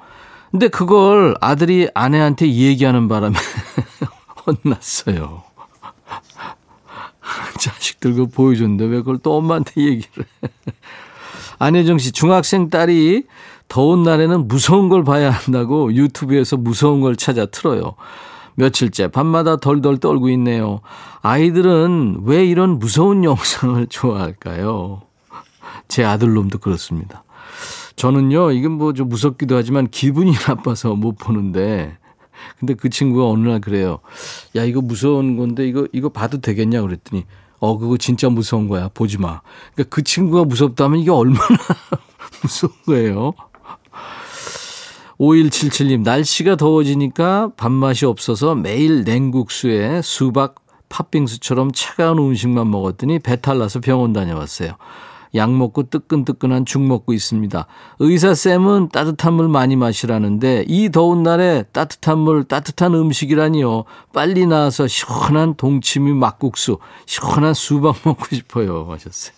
근데 0.52 0.68
그걸 0.68 1.34
아들이 1.40 1.88
아내한테 1.94 2.46
얘기하는 2.46 3.08
바람에 3.08 3.34
혼났어요. 4.46 5.42
자식들 7.58 8.14
그 8.14 8.26
보여줬는데 8.28 8.84
왜 8.84 8.98
그걸 8.98 9.18
또 9.18 9.36
엄마한테 9.36 9.80
얘기를 9.80 10.24
해. 10.44 10.48
안혜정 11.58 11.98
씨, 11.98 12.12
중학생 12.12 12.70
딸이 12.70 13.24
더운 13.74 14.04
날에는 14.04 14.46
무서운 14.46 14.88
걸 14.88 15.02
봐야 15.02 15.32
한다고 15.32 15.92
유튜브에서 15.92 16.56
무서운 16.56 17.00
걸 17.00 17.16
찾아 17.16 17.44
틀어요. 17.44 17.96
며칠째 18.54 19.08
밤마다 19.08 19.56
덜덜 19.56 19.98
떨고 19.98 20.28
있네요. 20.30 20.80
아이들은 21.22 22.20
왜 22.22 22.46
이런 22.46 22.78
무서운 22.78 23.24
영상을 23.24 23.84
좋아할까요? 23.90 25.02
제 25.88 26.04
아들놈도 26.04 26.58
그렇습니다. 26.58 27.24
저는요, 27.96 28.52
이건 28.52 28.72
뭐 28.78 28.92
좀 28.92 29.08
무섭기도 29.08 29.56
하지만 29.56 29.88
기분이 29.88 30.30
나빠서 30.46 30.94
못 30.94 31.18
보는데, 31.18 31.98
근데 32.60 32.74
그 32.74 32.88
친구가 32.88 33.28
어느 33.28 33.48
날 33.48 33.60
그래요. 33.60 33.98
야, 34.54 34.62
이거 34.62 34.82
무서운 34.82 35.36
건데, 35.36 35.66
이거, 35.66 35.88
이거 35.92 36.10
봐도 36.10 36.40
되겠냐? 36.40 36.80
그랬더니, 36.80 37.24
어, 37.58 37.76
그거 37.76 37.96
진짜 37.96 38.28
무서운 38.28 38.68
거야. 38.68 38.88
보지 38.94 39.18
마. 39.18 39.40
그러니까 39.74 39.92
그 39.92 40.04
친구가 40.04 40.44
무섭다면 40.44 41.00
이게 41.00 41.10
얼마나 41.10 41.48
무서운 42.40 42.72
거예요. 42.86 43.32
5177님, 45.18 46.02
날씨가 46.02 46.56
더워지니까 46.56 47.52
밥맛이 47.56 48.06
없어서 48.06 48.54
매일 48.54 49.04
냉국수에 49.04 50.02
수박, 50.02 50.56
팥빙수처럼 50.88 51.72
차가운 51.72 52.18
음식만 52.18 52.70
먹었더니 52.70 53.18
배탈 53.18 53.58
나서 53.58 53.80
병원 53.80 54.12
다녀왔어요. 54.12 54.76
약 55.34 55.52
먹고 55.52 55.90
뜨끈뜨끈한 55.90 56.64
죽 56.64 56.82
먹고 56.82 57.12
있습니다. 57.12 57.66
의사쌤은 57.98 58.90
따뜻한 58.90 59.34
물 59.34 59.48
많이 59.48 59.74
마시라는데 59.74 60.64
이 60.68 60.90
더운 60.90 61.24
날에 61.24 61.64
따뜻한 61.72 62.18
물, 62.18 62.44
따뜻한 62.44 62.94
음식이라니요. 62.94 63.84
빨리 64.12 64.46
나와서 64.46 64.86
시원한 64.86 65.54
동치미 65.56 66.12
막국수, 66.12 66.78
시원한 67.06 67.54
수박 67.54 67.96
먹고 68.06 68.24
싶어요. 68.30 68.86
하셨어요. 68.90 69.34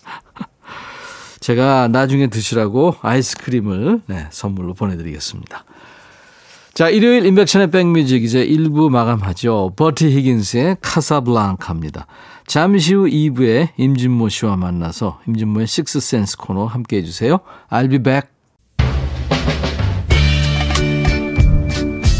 제가 1.47 1.87
나중에 1.87 2.27
드시라고 2.27 2.97
아이스크림을 3.01 4.01
네, 4.07 4.27
선물로 4.31 4.73
보내드리겠습니다. 4.73 5.63
자, 6.73 6.89
일요일 6.89 7.25
인백션의 7.25 7.71
백뮤직 7.71 8.25
이제 8.25 8.45
1부 8.45 8.89
마감하죠. 8.89 9.71
버티 9.77 10.09
히긴스의 10.09 10.75
카사블랑카입니다. 10.81 12.05
잠시 12.47 12.95
후 12.95 13.05
2부에 13.05 13.69
임진모 13.77 14.27
씨와 14.27 14.57
만나서 14.57 15.21
임진모의 15.25 15.67
식스센스 15.67 16.35
코너 16.35 16.65
함께 16.65 16.97
해주세요. 16.97 17.39
I'll 17.69 17.89
be 17.89 17.99
back. 17.99 18.29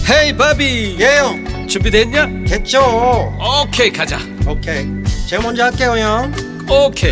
헤이 0.09 0.37
바비 0.37 0.95
예영 1.01 1.67
준비됐냐? 1.67 2.45
됐죠 2.45 2.79
오케이 3.65 3.91
가자 3.91 4.19
오케이 4.47 4.85
제가 5.27 5.43
먼저 5.43 5.65
할게요 5.65 5.97
형 5.97 6.31
오케이 6.69 7.11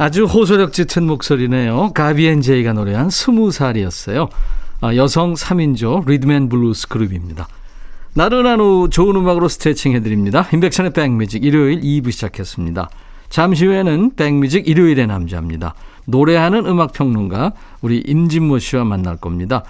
아주 0.00 0.26
호소력 0.26 0.72
짙은 0.72 1.08
목소리네요. 1.08 1.90
가비앤 1.92 2.40
제이가 2.40 2.72
노래한 2.72 3.10
스무 3.10 3.50
살이었어요. 3.50 4.28
아, 4.80 4.94
여성 4.94 5.34
3인조 5.34 6.08
rhythm 6.08 6.35
and 6.35 6.48
blues 6.48 6.86
그룹입니다. 6.86 7.48
나른한 8.14 8.60
오후 8.60 8.88
좋은 8.90 9.16
음악으로 9.16 9.48
스트레칭 9.48 9.94
해드립니다. 9.94 10.46
임백천의 10.52 10.92
백뮤직 10.92 11.44
일요일 11.44 11.80
2부 11.80 12.12
시작했습니다. 12.12 12.88
잠시 13.28 13.66
후에는 13.66 14.12
백뮤직 14.14 14.68
일요일의 14.68 15.08
남자입니다. 15.08 15.74
노래하는 16.06 16.64
음악평론가 16.64 17.52
우리 17.80 17.98
임진모 17.98 18.60
씨와 18.60 18.84
만날 18.84 19.16
겁니다. 19.16 19.64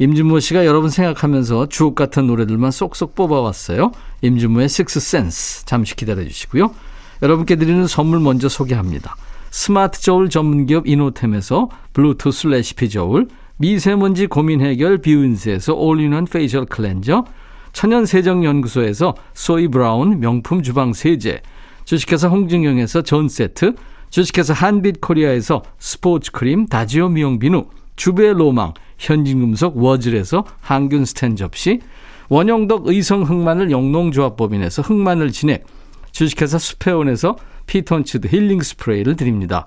임진모 0.00 0.40
씨가 0.40 0.66
여러분 0.66 0.90
생각하면서 0.90 1.68
주옥 1.68 1.94
같은 1.94 2.26
노래들만 2.26 2.72
쏙쏙 2.72 3.14
뽑아왔어요. 3.14 3.92
임진모의 4.22 4.68
Sixth 4.68 5.17
Sense 5.17 5.66
잠시 5.66 5.94
기다려 5.94 6.24
주시고요. 6.24 6.74
여러분께 7.22 7.54
드리는 7.54 7.86
선물 7.86 8.18
먼저 8.18 8.48
소개합니다. 8.48 9.14
스마트 9.58 10.00
저울 10.00 10.30
전문기업 10.30 10.86
이노템에서 10.86 11.68
블루투스 11.92 12.46
레시피 12.46 12.88
저울, 12.90 13.26
미세먼지 13.56 14.28
고민 14.28 14.60
해결 14.60 14.98
비운세에서 14.98 15.74
all-in-one 15.74 16.26
facial 16.26 16.64
cleanser, 16.64 17.24
천연 17.72 18.06
세정 18.06 18.44
연구소에서 18.44 19.16
소이 19.34 19.66
브라운 19.66 20.20
명품 20.20 20.62
주방 20.62 20.92
세제, 20.92 21.42
주식회사 21.84 22.28
홍진경에서 22.28 23.02
전 23.02 23.28
세트, 23.28 23.74
주식회사 24.10 24.54
한빛 24.54 25.00
코리아에서 25.00 25.64
스포츠 25.80 26.30
크림 26.30 26.66
다지오 26.66 27.08
미용 27.08 27.40
비누, 27.40 27.66
주베 27.96 28.34
로망 28.34 28.74
현진금속 28.98 29.76
워즐에서 29.76 30.44
항균 30.60 31.04
스텐 31.04 31.34
접시, 31.34 31.80
원형덕 32.28 32.86
의성 32.86 33.24
흑마늘 33.24 33.72
영농조합법인에서 33.72 34.82
흑마늘 34.82 35.32
진액, 35.32 35.66
주식회사 36.12 36.58
스페온에서 36.58 37.36
피톤치드 37.68 38.26
힐링 38.26 38.60
스프레이를 38.60 39.14
드립니다. 39.14 39.64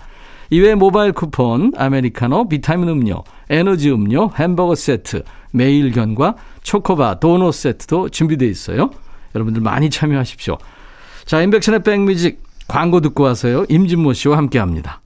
이외 0.50 0.76
모바일 0.76 1.14
쿠폰, 1.14 1.72
아메리카노, 1.78 2.50
비타민 2.50 2.90
음료, 2.90 3.24
에너지 3.50 3.90
음료, 3.90 4.30
햄버거 4.36 4.76
세트, 4.76 5.24
매일견과 5.54 6.36
초코바, 6.64 7.22
도넛 7.22 7.54
세트도 7.54 8.10
준비되어 8.10 8.50
있어요. 8.50 8.90
여러분들 9.34 9.62
많이 9.62 9.90
참여하십시오. 9.90 10.58
자, 11.24 11.42
인백션의 11.42 11.84
백뮤직 11.84 12.44
광고 12.68 13.00
듣고 13.00 13.24
와서요. 13.24 13.66
임진모 13.70 14.12
씨와 14.12 14.36
함께 14.36 14.60
합니다. 14.60 15.02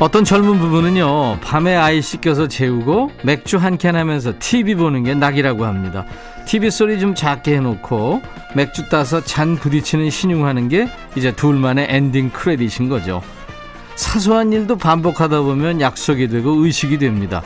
어떤 0.00 0.24
젊은 0.24 0.58
부부는요, 0.58 1.38
밤에 1.40 1.76
아이 1.76 2.02
씻겨서 2.02 2.48
재우고 2.48 3.12
맥주 3.22 3.56
한 3.58 3.78
캔 3.78 3.94
하면서 3.94 4.32
TV 4.38 4.74
보는 4.74 5.04
게 5.04 5.14
낙이라고 5.14 5.64
합니다. 5.64 6.04
TV 6.46 6.70
소리 6.70 6.98
좀 6.98 7.14
작게 7.14 7.54
해놓고 7.56 8.20
맥주 8.56 8.88
따서 8.88 9.20
잔 9.20 9.56
부딪히는 9.56 10.10
시늉하는 10.10 10.68
게 10.68 10.88
이제 11.16 11.32
둘만의 11.32 11.86
엔딩 11.90 12.30
크레딧인 12.30 12.88
거죠. 12.88 13.22
사소한 13.94 14.52
일도 14.52 14.76
반복하다 14.76 15.42
보면 15.42 15.80
약속이 15.80 16.28
되고 16.28 16.50
의식이 16.64 16.98
됩니다. 16.98 17.42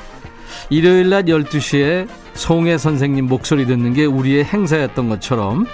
일요일 0.71 1.11
낮 1.11 1.27
12시에 1.27 2.09
송해 2.33 2.79
선생님 2.79 3.27
목소리 3.27 3.67
듣는 3.67 3.93
게 3.93 4.07
우리의 4.07 4.45
행사였던 4.45 5.11
것처럼 5.11 5.67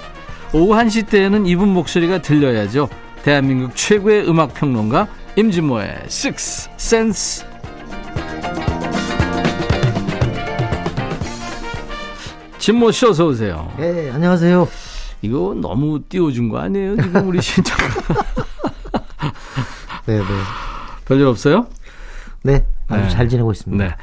오후 0.53 0.75
1시 0.75 1.09
때에는 1.09 1.47
이분 1.47 1.69
목소리가 1.69 2.21
들려야죠. 2.21 2.89
대한민국 3.23 3.77
최고의 3.77 4.29
음악 4.29 4.55
평론가 4.55 5.07
임진모의 5.37 6.03
Six 6.07 6.69
Sense. 6.79 7.45
진모 12.59 12.93
씨 12.93 13.05
어서 13.07 13.27
오세요. 13.27 13.71
네, 13.77 14.11
안녕하세요. 14.11 14.69
이거 15.23 15.55
너무 15.61 16.01
띄워준 16.09 16.49
거 16.49 16.59
아니에요? 16.59 16.97
지금 16.97 17.29
우리 17.29 17.41
신청. 17.43 17.77
네, 20.07 20.19
네. 20.19 20.25
별일 21.05 21.27
없어요? 21.27 21.67
네, 22.43 22.65
아주 22.89 23.03
네. 23.03 23.09
잘 23.11 23.29
지내고 23.29 23.51
있습니다. 23.53 23.85
네. 23.85 23.95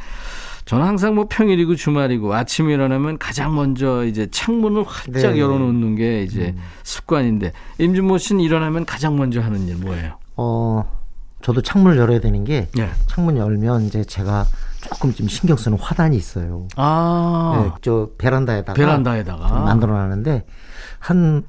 저는 0.66 0.86
항상 0.86 1.16
뭐 1.16 1.26
평일이고 1.30 1.76
주말이고 1.76 2.34
아침에 2.34 2.74
일어나면 2.74 3.18
가장 3.18 3.56
먼저 3.56 4.04
이제 4.06 4.28
창문을 4.30 4.84
활짝 4.86 5.34
네. 5.34 5.40
열어놓는 5.40 5.96
게 5.96 6.24
이제 6.24 6.56
습관인데 6.84 7.52
임진모 7.80 8.18
씨는 8.20 8.42
일어나면 8.42 8.86
가장 8.86 9.18
먼저 9.18 9.42
하는 9.42 9.68
일 9.68 9.78
뭐예요? 9.78 10.18
어, 10.38 11.01
저도 11.42 11.62
창문을 11.62 11.98
열어야 11.98 12.20
되는 12.20 12.44
게 12.44 12.68
예. 12.78 12.90
창문 13.08 13.38
열면 13.38 13.84
이제 13.84 14.04
제가 14.04 14.46
조금 14.82 15.14
좀 15.14 15.28
신경 15.28 15.58
쓰는 15.58 15.78
화단이 15.78 16.16
있어요. 16.18 16.68
아 16.76 17.64
네, 17.64 17.72
저 17.82 18.10
베란다에다가 18.18 18.74
베란다에다가 18.74 19.60
만들어 19.60 19.94
놨는데 19.94 20.46
한 21.00 21.44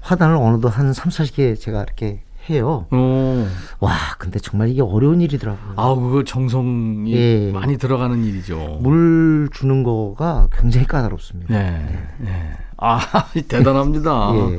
화단을 0.00 0.36
어느덧 0.36 0.68
한 0.68 0.92
3, 0.92 1.10
40개 1.10 1.58
제가 1.58 1.82
이렇게 1.82 2.22
해요. 2.50 2.86
오. 2.92 3.46
와, 3.80 3.92
근데 4.18 4.38
정말 4.38 4.68
이게 4.68 4.82
어려운 4.82 5.20
일이더라고요. 5.22 5.74
아, 5.76 5.94
그거 5.94 6.24
정성이 6.24 7.14
예. 7.14 7.52
많이 7.52 7.78
들어가는 7.78 8.22
일이죠. 8.22 8.80
물 8.82 9.48
주는 9.52 9.82
거가 9.82 10.48
굉장히 10.52 10.86
까다롭습니다. 10.86 11.54
네. 11.54 12.06
네. 12.18 12.52
아, 12.76 13.00
대단합니다. 13.48 14.32
예. 14.34 14.58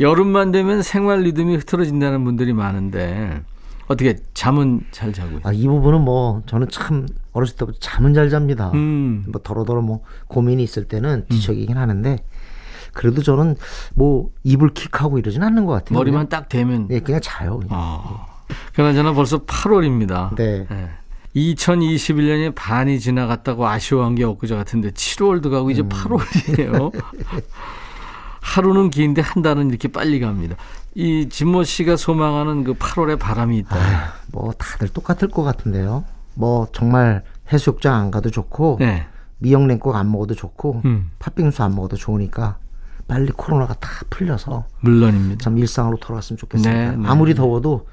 여름만 0.00 0.50
되면 0.50 0.82
생활 0.82 1.20
리듬이 1.20 1.56
흐트러진다는 1.56 2.24
분들이 2.24 2.52
많은데 2.52 3.40
어떻게 3.86 4.16
잠은 4.32 4.82
잘 4.90 5.12
자고요? 5.12 5.40
아, 5.42 5.52
이 5.52 5.66
부분은 5.66 6.00
뭐 6.00 6.42
저는 6.46 6.68
참 6.70 7.06
어렸을 7.32 7.56
때부터 7.56 7.78
잠은 7.80 8.14
잘 8.14 8.30
잡니다. 8.30 8.70
음. 8.74 9.24
뭐 9.28 9.40
더러더러 9.42 9.82
뭐 9.82 10.02
고민이 10.28 10.62
있을 10.62 10.84
때는 10.84 11.26
뒤척이긴 11.28 11.76
하는데 11.76 12.18
그래도 12.92 13.22
저는 13.22 13.56
뭐 13.94 14.30
입을 14.44 14.70
킥하고 14.70 15.18
이러진 15.18 15.42
않는 15.42 15.66
것 15.66 15.72
같아요. 15.72 15.98
머리만 15.98 16.28
딱 16.28 16.48
대면 16.48 16.86
그냥, 16.86 16.90
예, 16.90 17.00
그냥 17.00 17.20
자요. 17.22 17.58
그냥. 17.58 17.68
아. 17.72 18.26
그나저나 18.74 19.12
벌써 19.12 19.38
8월입니다. 19.38 20.34
네. 20.36 20.66
2021년이 21.34 22.54
반이 22.54 23.00
지나갔다고 23.00 23.66
아쉬워한 23.66 24.14
게 24.14 24.24
엊그제 24.24 24.54
같은데 24.54 24.90
7월도 24.90 25.50
가고 25.50 25.66
음. 25.66 25.70
이제 25.72 25.82
8월이에요. 25.82 26.92
하루는 28.44 28.90
긴데 28.90 29.22
한 29.22 29.42
달은 29.42 29.70
이렇게 29.70 29.88
빨리 29.88 30.20
갑니다. 30.20 30.54
이 30.94 31.28
진모 31.30 31.64
씨가 31.64 31.96
소망하는 31.96 32.62
그 32.62 32.74
8월의 32.74 33.18
바람이 33.18 33.56
있다. 33.58 33.76
뭐 34.30 34.52
다들 34.52 34.88
똑같을 34.88 35.28
것 35.28 35.42
같은데요. 35.42 36.04
뭐 36.34 36.68
정말 36.72 37.24
해수욕장 37.50 37.94
안 37.94 38.10
가도 38.10 38.30
좋고 38.30 38.76
네. 38.80 39.06
미역냉국 39.38 39.96
안 39.96 40.12
먹어도 40.12 40.34
좋고 40.34 40.82
음. 40.84 41.10
팥빙수 41.18 41.62
안 41.62 41.74
먹어도 41.74 41.96
좋으니까 41.96 42.58
빨리 43.08 43.32
코로나가 43.32 43.74
다 43.74 43.88
풀려서 44.10 44.66
물론입니다. 44.80 45.42
참 45.42 45.58
일상으로 45.58 45.96
돌아갔으면 45.96 46.36
좋겠습니다. 46.38 46.90
네, 46.90 46.96
네, 46.96 47.08
아무리 47.08 47.32
네. 47.32 47.40
더워도 47.40 47.88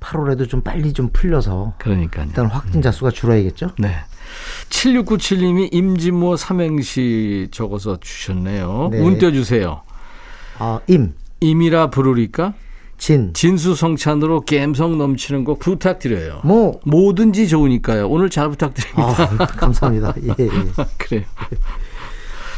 8월에도 0.00 0.48
좀 0.48 0.60
빨리 0.60 0.92
좀 0.92 1.08
풀려서 1.12 1.74
그러니까요. 1.78 2.26
일단 2.26 2.46
확진자 2.46 2.92
수가 2.92 3.10
줄어야겠죠. 3.10 3.70
네. 3.78 3.96
7697님이 4.70 5.68
임진모 5.72 6.36
삼행시 6.36 7.48
적어서 7.50 7.98
주셨네요. 8.00 8.88
네. 8.92 9.00
운 9.00 9.18
띄워주세요. 9.18 9.82
아, 10.58 10.80
임, 10.88 11.14
임이라 11.40 11.90
부르니까 11.90 12.54
진, 12.98 13.32
진수성찬으로 13.32 14.40
감성 14.44 14.98
넘치는 14.98 15.44
곡 15.44 15.60
부탁드려요. 15.60 16.40
모. 16.44 16.80
뭐든지 16.84 17.46
좋으니까요. 17.48 18.08
오늘 18.08 18.28
잘 18.28 18.48
부탁드립니다. 18.50 19.30
아, 19.38 19.46
감사합니다. 19.46 20.14
예, 20.22 20.34
예. 20.44 20.48
그래요. 20.98 21.22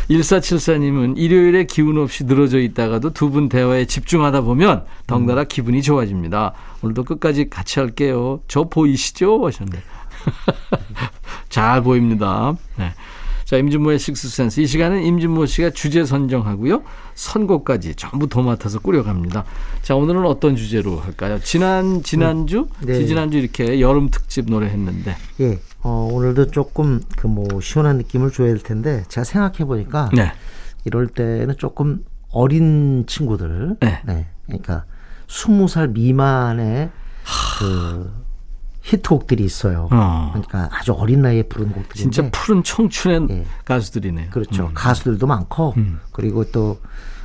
1474님은 0.09 1.15
일요일에 1.17 1.65
기운 1.65 1.99
없이 1.99 2.25
늘어져 2.25 2.59
있다가도 2.59 3.11
두 3.13 3.31
분 3.31 3.49
대화에 3.49 3.85
집중하다 3.85 4.41
보면 4.41 4.85
덩달아 5.07 5.45
기분이 5.45 5.83
좋아집니다. 5.83 6.53
오늘도 6.83 7.05
끝까지 7.05 7.49
같이 7.49 7.79
할게요. 7.79 8.41
저 8.49 8.65
보이시죠? 8.65 9.47
하셨네. 9.47 9.79
잘 11.49 11.83
보입니다. 11.83 12.55
네. 12.77 12.93
자, 13.45 13.57
임진모의 13.57 13.99
식스센스. 13.99 14.61
이 14.61 14.67
시간은 14.67 15.03
임진모 15.03 15.47
씨가 15.47 15.71
주제 15.71 16.05
선정하고요. 16.05 16.85
선곡까지 17.15 17.97
전부 17.97 18.29
도맡아서 18.29 18.79
꾸려갑니다. 18.79 19.45
자, 19.83 19.97
오늘은 19.97 20.25
어떤 20.25 20.55
주제로 20.55 21.01
할까요? 21.01 21.41
지난, 21.43 22.03
지난주? 22.05 22.69
네. 22.81 22.95
지지난주 22.95 23.39
이렇게 23.39 23.81
여름 23.81 24.09
특집 24.11 24.49
노래 24.49 24.67
했는데. 24.69 25.17
예. 25.41 25.59
어, 25.83 26.09
오늘도 26.13 26.53
조금 26.53 27.01
그 27.17 27.27
뭐 27.27 27.61
시원한 27.61 27.97
느낌을 27.97 28.31
줘야 28.31 28.49
될 28.49 28.59
텐데 28.59 29.03
제가 29.09 29.25
생각해 29.25 29.65
보니까 29.65 30.11
네. 30.15 30.31
이럴 30.85 31.07
때는 31.09 31.57
조금 31.59 32.05
어린 32.31 33.05
친구들, 33.07 33.77
네. 33.81 34.27
그러니까 34.47 34.85
스무 35.27 35.67
살 35.69 35.89
미만의 35.89 36.91
그 37.59 38.13
히트곡들이 38.91 39.45
있어요. 39.45 39.89
어. 39.91 40.31
그러니까 40.33 40.69
아주 40.73 40.93
어린 40.93 41.23
나이에 41.23 41.45
부른 41.45 41.73
곡들인데 41.73 41.95
진짜 41.95 42.29
푸른 42.31 42.63
청춘의 42.63 43.27
예. 43.31 43.45
가수들이네요. 43.65 44.31
그렇죠. 44.31 44.67
음. 44.67 44.71
가수들도 44.75 45.27
많고 45.27 45.75
그리고 46.13 46.45
또 46.51 46.81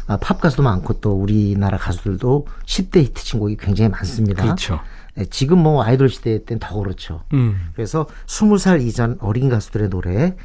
아, 0.08 0.18
팝 0.18 0.40
가수도 0.40 0.62
많고 0.64 1.00
또 1.02 1.14
우리나라 1.14 1.78
가수들도 1.78 2.48
10대 2.66 3.02
히트 3.02 3.24
친 3.24 3.40
곡이 3.40 3.58
굉장히 3.58 3.90
많습니다. 3.90 4.44
그렇죠. 4.44 4.80
예, 5.18 5.26
지금 5.26 5.60
뭐 5.60 5.84
아이돌 5.84 6.10
시대 6.10 6.44
때는 6.46 6.60
더 6.60 6.78
그렇죠. 6.78 7.24
음. 7.34 7.70
그래서 7.74 8.06
20살 8.28 8.86
이전 8.86 9.18
어린 9.22 9.50
가수들의 9.50 9.90
노래 9.90 10.36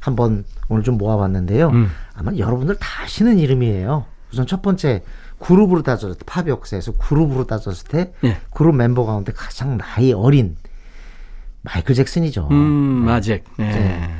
한번 0.00 0.44
오늘 0.68 0.82
좀 0.82 0.98
모아봤는데요. 0.98 1.68
음. 1.68 1.90
아마 2.14 2.32
여러분들 2.36 2.76
다 2.76 3.04
아시는 3.04 3.38
이름이에요. 3.38 4.06
우선 4.32 4.46
첫 4.46 4.62
번째 4.62 5.02
그룹으로 5.38 5.82
따졌을 5.82 6.14
때 6.16 6.24
팝 6.26 6.48
역사에서 6.48 6.92
그룹으로 6.92 7.46
따졌을 7.46 7.86
때 7.88 8.12
예. 8.24 8.38
그룹 8.52 8.74
mem버 8.74 9.04
가운데 9.04 9.32
가장 9.32 9.76
나이 9.78 10.12
어린 10.12 10.56
마이클 11.62 11.94
잭슨이죠. 11.94 12.48
음, 12.50 12.56
마잭. 13.04 13.44
네. 13.56 13.70
네. 13.70 14.10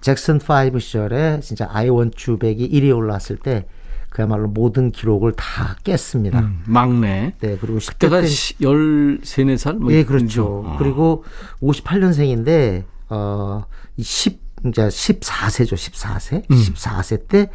잭슨 0.00 0.38
5 0.40 0.78
시절에 0.78 1.40
진짜 1.40 1.68
Want 1.72 2.30
You 2.30 2.38
Back이 2.38 2.68
1위에 2.70 2.94
올랐을 2.96 3.38
때 3.42 3.66
그야말로 4.10 4.48
모든 4.48 4.90
기록을 4.92 5.32
다 5.32 5.76
깼습니다. 5.84 6.40
음, 6.40 6.62
막내. 6.66 7.32
네, 7.40 7.56
그리고 7.60 7.78
10대 7.78 7.92
그때가 7.92 8.20
때 8.20 8.26
13, 8.26 9.46
4살? 9.46 9.76
뭐 9.78 9.92
예, 9.92 10.04
그렇죠. 10.04 10.44
거. 10.62 10.70
어. 10.72 10.76
그리고 10.78 11.24
58년생인데 11.62 12.84
어, 13.08 13.64
이 13.96 14.02
10, 14.02 14.38
이제 14.66 14.82
14세죠. 14.88 15.74
14세. 15.74 16.50
음. 16.50 16.56
14세 16.56 17.26
때 17.28 17.50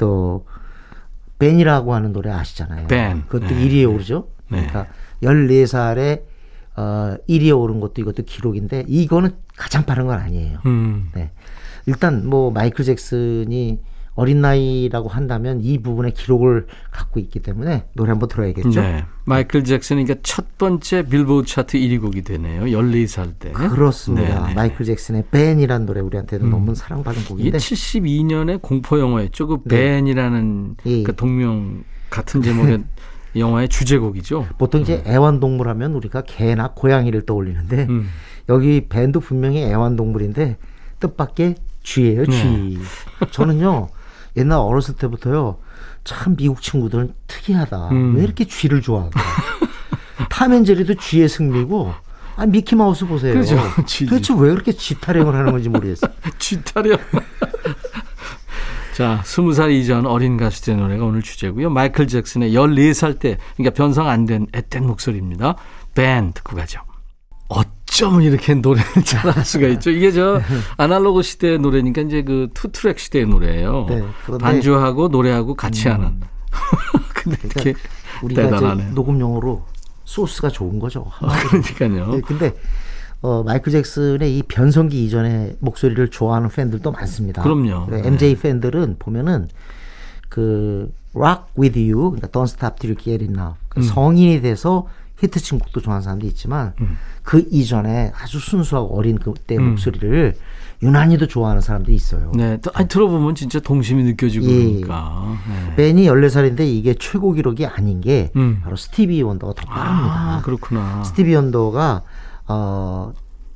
또 0.00 0.46
벤이라고 1.40 1.94
하는 1.94 2.12
노래 2.12 2.30
아시잖아요. 2.30 2.86
벤. 2.86 3.26
그것도 3.26 3.52
네. 3.54 3.66
1위에 3.66 3.92
오르죠. 3.92 4.28
네. 4.48 4.66
그러니까 4.68 4.86
14살에 5.22 6.22
어, 6.76 7.16
1위에 7.28 7.58
오른 7.58 7.80
것도 7.80 8.00
이것도 8.00 8.22
기록인데 8.22 8.84
이거는 8.86 9.30
가장 9.56 9.84
빠른 9.84 10.06
건 10.06 10.18
아니에요. 10.20 10.60
음. 10.66 11.10
네. 11.14 11.32
일단 11.86 12.28
뭐 12.28 12.50
마이클 12.52 12.84
잭슨이 12.84 13.80
어린 14.20 14.42
나이라고 14.42 15.08
한다면 15.08 15.60
이 15.62 15.78
부분의 15.78 16.12
기록을 16.12 16.66
갖고 16.90 17.20
있기 17.20 17.40
때문에 17.40 17.84
노래 17.94 18.10
한번 18.10 18.28
들어야겠죠. 18.28 18.78
네. 18.78 19.06
마이클 19.24 19.64
잭슨이 19.64 20.04
그러니까 20.04 20.20
첫 20.22 20.58
번째 20.58 21.06
빌보드 21.06 21.48
차트 21.48 21.78
1위 21.78 22.02
곡이 22.02 22.20
되네요. 22.20 22.64
14살 22.64 23.32
때. 23.38 23.50
그렇습니다. 23.52 24.42
네, 24.42 24.48
네. 24.48 24.54
마이클 24.54 24.84
잭슨의 24.84 25.24
벤이라는 25.30 25.86
노래 25.86 26.02
우리한테도 26.02 26.46
너무 26.48 26.74
사랑받은 26.74 27.24
곡인데 27.24 27.56
72년에 27.56 28.60
공포 28.60 29.00
영화였죠. 29.00 29.46
그 29.46 29.60
네. 29.64 29.76
벤이라는 29.76 30.76
예. 30.84 31.02
그 31.02 31.16
동명 31.16 31.84
같은 32.10 32.42
제목의 32.42 32.84
영화의 33.36 33.70
주제곡이죠. 33.70 34.48
보통 34.58 34.82
이제 34.82 35.02
애완동물 35.06 35.66
하면 35.68 35.94
우리가 35.94 36.24
개나 36.26 36.72
고양이를 36.74 37.24
떠올리는데 37.24 37.86
음. 37.88 38.10
여기 38.50 38.86
벤도 38.86 39.20
분명히 39.20 39.62
애완동물인데 39.62 40.58
뜻밖의 40.98 41.54
쥐예요, 41.82 42.26
쥐. 42.26 42.44
네. 42.44 43.30
저는요 43.30 43.88
옛날 44.36 44.58
어렸을 44.58 44.94
때부터요 44.96 45.58
참 46.04 46.36
미국 46.36 46.62
친구들은 46.62 47.14
특이하다. 47.26 47.88
음. 47.90 48.16
왜 48.16 48.22
이렇게 48.24 48.44
쥐를 48.44 48.80
좋아할까? 48.82 49.20
탐앤제리도 50.30 50.94
쥐의 50.94 51.28
승리고 51.28 51.92
아 52.36 52.46
미키 52.46 52.74
마우스 52.76 53.06
보세요. 53.06 53.34
그죠, 53.34 53.58
쥐지. 53.86 54.06
도대체 54.06 54.32
왜 54.34 54.50
그렇게 54.50 54.72
쥐 54.72 54.98
타령을 55.00 55.34
하는 55.34 55.52
건지 55.52 55.68
모르겠어요. 55.68 56.10
쥐 56.38 56.62
타령. 56.64 56.96
자, 58.94 59.22
스무 59.24 59.54
살 59.54 59.70
이전 59.70 60.04
어린 60.06 60.36
가수들의 60.36 60.78
노래가 60.78 61.04
오늘 61.04 61.22
주제고요. 61.22 61.70
마이클 61.70 62.06
잭슨의 62.06 62.52
14살 62.52 63.18
때, 63.18 63.38
그러니까 63.56 63.74
변성 63.74 64.08
안 64.08 64.26
된 64.26 64.46
앳된 64.52 64.86
목소리입니다. 64.86 65.56
밴 65.94 66.32
듣고 66.32 66.56
가죠. 66.56 66.80
어쩜 67.90 68.22
이렇게 68.22 68.54
노래를 68.54 69.02
잘할 69.04 69.44
수가 69.44 69.66
있죠? 69.68 69.90
이게 69.90 70.12
저 70.12 70.40
아날로그 70.76 71.22
시대의 71.22 71.58
노래니까 71.58 72.02
이제 72.02 72.22
그 72.22 72.48
투트랙 72.54 72.98
시대의 73.00 73.26
노래예요. 73.26 73.86
네, 73.88 74.02
반주하고 74.38 75.08
노래하고 75.08 75.54
같이 75.54 75.88
하는. 75.88 76.20
근데 77.14 77.36
이렇게 77.44 77.74
우리가 78.22 78.42
이제 78.42 78.50
대단하네. 78.50 78.90
녹음용으로 78.92 79.64
소스가 80.04 80.48
좋은 80.48 80.78
거죠. 80.78 81.06
그러니까요. 81.18 82.14
네, 82.14 82.20
근데 82.20 82.54
어, 83.22 83.42
마이클 83.42 83.72
잭슨의 83.72 84.38
이 84.38 84.42
변성기 84.44 85.04
이전의 85.04 85.56
목소리를 85.58 86.08
좋아하는 86.08 86.48
팬들도 86.48 86.90
많습니다. 86.92 87.42
그럼요. 87.42 87.86
그래, 87.86 88.02
네. 88.02 88.08
MJ 88.08 88.36
팬들은 88.36 88.96
보면은 88.98 89.48
그 90.28 90.92
Rock 91.14 91.44
With 91.58 91.78
You, 91.78 92.12
그러니까 92.12 92.28
Don't 92.28 92.44
Stop 92.44 92.78
Till 92.78 92.96
You 92.96 93.02
Get 93.02 93.24
Enough. 93.24 93.54
그 93.68 93.80
음. 93.80 93.82
성인이 93.82 94.40
돼서 94.42 94.86
히트친 95.20 95.58
곡도 95.58 95.80
좋아하는 95.80 96.02
사람도 96.02 96.26
있지만 96.26 96.72
그 97.22 97.46
이전에 97.50 98.12
아주 98.14 98.38
순수하고 98.38 98.96
어린 98.96 99.18
그때 99.18 99.56
음. 99.56 99.70
목소리를 99.70 100.34
유난히도 100.82 101.26
좋아하는 101.26 101.60
사람도 101.60 101.92
있어요. 101.92 102.32
네, 102.34 102.56
또 102.62 102.70
아니, 102.72 102.88
들어보면 102.88 103.34
진짜 103.34 103.60
동심이 103.60 104.02
느껴지고 104.02 104.46
예. 104.46 104.64
그러니까. 104.64 105.36
네. 105.48 105.76
Ben이 105.76 106.06
14살인데 106.06 106.60
이게 106.60 106.94
최고 106.94 107.32
기록이 107.32 107.66
아닌 107.66 108.00
게 108.00 108.32
음. 108.36 108.60
바로 108.62 108.76
스티비 108.76 109.20
원더가 109.22 109.52
더 109.54 109.66
빠릅니다. 109.66 110.14
아, 110.14 110.42
그렇구나. 110.42 111.04
스티비 111.04 111.34
원더가 111.34 112.02
어 112.48 113.12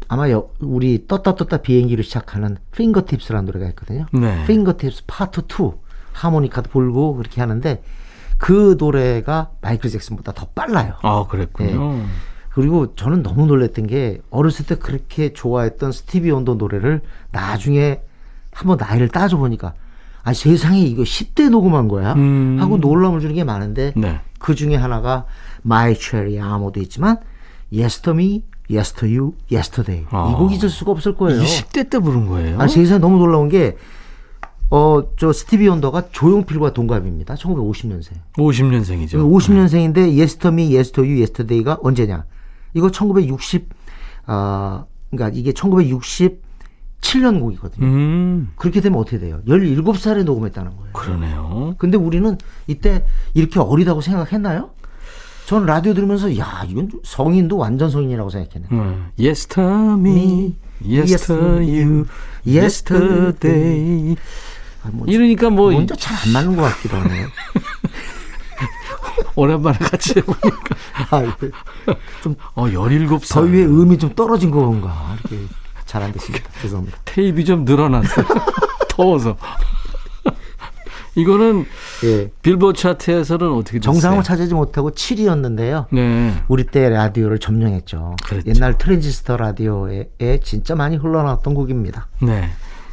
아마 0.09 0.31
여, 0.31 0.51
우리 0.61 1.07
떴다 1.09 1.35
떴다 1.35 1.59
비행기를 1.59 2.05
시작하는 2.05 2.59
Fingertips라는 2.73 3.47
노래가 3.47 3.69
있거든요. 3.71 4.07
네. 4.13 4.45
Fingertips 4.47 5.05
Part 5.07 5.43
2 5.51 5.73
하모니카도 6.13 6.71
불고 6.71 7.17
그렇게 7.17 7.41
하는데 7.41 7.83
그 8.45 8.77
노래가 8.79 9.53
마이클 9.63 9.89
잭슨보다 9.89 10.33
더 10.33 10.45
빨라요. 10.55 10.97
아, 11.01 11.25
그랬군요. 11.27 11.95
네. 11.95 12.05
그리고 12.51 12.95
저는 12.95 13.23
너무 13.23 13.47
놀랐던 13.47 13.87
게 13.87 14.21
어렸을 14.29 14.67
때 14.67 14.75
그렇게 14.75 15.33
좋아했던 15.33 15.93
스티비 15.93 16.31
원더 16.31 16.57
노래를 16.57 17.01
나중에 17.33 18.03
한번 18.53 18.77
나이를 18.77 19.09
따져 19.09 19.39
보니까 19.39 19.73
아 20.25 20.35
세상에 20.35 20.79
이거 20.83 21.05
10대 21.05 21.49
녹음한 21.49 21.89
거야 21.89 22.13
음. 22.13 22.59
하고 22.61 22.77
놀람을 22.77 23.21
주는 23.21 23.35
게 23.35 23.45
많은데 23.45 23.95
네. 23.97 24.21
그 24.39 24.55
중에 24.55 24.77
하나가 24.77 25.25
My 25.65 25.95
Cherry 25.95 26.35
Amo도 26.35 26.81
있지만 26.83 27.17
Yes 27.75 28.03
to 28.03 28.13
Me, 28.13 28.45
Yes 28.71 28.93
to 28.93 29.09
You, 29.09 29.33
Yesterday 29.51 30.05
아. 30.11 30.31
이 30.31 30.39
곡이 30.39 30.57
있을 30.57 30.69
수가 30.69 30.93
없을 30.93 31.15
거예요. 31.15 31.41
이게 31.41 31.47
10대 31.47 31.89
때 31.89 31.99
부른 31.99 32.27
거예요? 32.27 32.61
아 32.61 32.69
세상에 32.69 32.99
너무 32.99 33.17
놀라운 33.17 33.49
게 33.49 33.79
어, 34.71 35.03
저 35.19 35.33
스티비 35.33 35.69
원더가 35.69 36.09
조용필과 36.11 36.73
동갑입니다. 36.73 37.35
1950년생. 37.35 38.13
50년생이죠. 38.35 39.15
50년생인데 39.15 40.19
Yes 40.19 40.37
to 40.39 40.51
Me, 40.51 40.75
Yes 40.75 40.93
to 40.93 41.05
You, 41.05 41.19
Yesterday가 41.21 41.79
언제냐? 41.83 42.25
이거 42.73 42.91
1960, 42.91 43.69
아, 44.27 44.85
그러니까 45.11 45.39
이게 45.39 45.53
1967년 45.53 47.41
곡이거든요. 47.41 47.87
음, 47.87 48.53
그렇게 48.57 48.81
되면 48.81 48.99
어떻게 48.99 49.19
돼요? 49.19 49.41
17살에 49.47 50.25
녹음했다는 50.25 50.77
거예요. 50.77 50.93
그러네요. 50.93 51.75
근데 51.79 51.97
우리는 51.97 52.37
이때 52.67 53.05
이렇게 53.35 53.61
어리다고 53.61 54.01
생각했나요? 54.01 54.71
전 55.47 55.67
라디오 55.67 55.93
들으면서 55.93 56.37
야 56.39 56.65
이건 56.69 56.89
좀 56.89 57.01
성인도 57.05 57.59
완전 57.59 57.91
성인이라고 57.91 58.31
생각했네. 58.31 58.69
음, 58.73 59.07
yes 59.21 59.47
to 59.47 59.63
me, 59.93 60.57
yes 60.83 61.13
Yes 61.13 61.27
to 61.27 61.37
to 61.37 61.45
you, 61.59 62.07
yesterday. 62.47 64.17
아, 64.85 64.89
뭐, 64.93 65.07
이러니까 65.07 65.51
뭐 65.51 65.71
먼저 65.73 65.95
잘 65.97 66.15
안 66.27 66.33
맞는 66.33 66.57
것 66.57 66.63
같기도 66.63 66.97
하네요. 66.99 67.27
오랜만에 69.37 69.79
같이 69.79 70.15
해보니까 70.17 70.77
아, 71.11 71.37
좀 72.23 72.37
어 72.55 72.65
17살. 72.67 73.33
더위의 73.33 73.67
음이 73.67 73.99
좀 73.99 74.15
떨어진 74.15 74.51
건가 74.51 75.17
이렇게 75.21 75.45
잘안 75.87 76.13
됐습니다. 76.13 76.49
죄송합니다. 76.63 76.99
테이프 77.05 77.45
좀 77.45 77.65
늘어났어요. 77.65 78.25
더워서. 78.89 79.37
이거는 81.17 81.65
예. 82.05 82.31
빌보드 82.43 82.81
차트에서는 82.81 83.53
어떻게 83.53 83.79
됐어요? 83.79 83.93
정상을 83.93 84.23
차지하지 84.25 84.55
못하고 84.55 84.91
7위였는데요. 84.91 85.87
네. 85.93 86.35
우리 86.49 86.65
때 86.65 86.89
라디오를 86.89 87.39
점령했죠. 87.39 88.17
그랬죠. 88.25 88.51
옛날 88.51 88.79
트랜지스터 88.79 89.37
라디오에 89.37 90.09
진짜 90.43 90.75
많이 90.75 90.97
흘러나왔던 90.97 91.55
곡입니다. 91.55 92.09
네. 92.23 92.51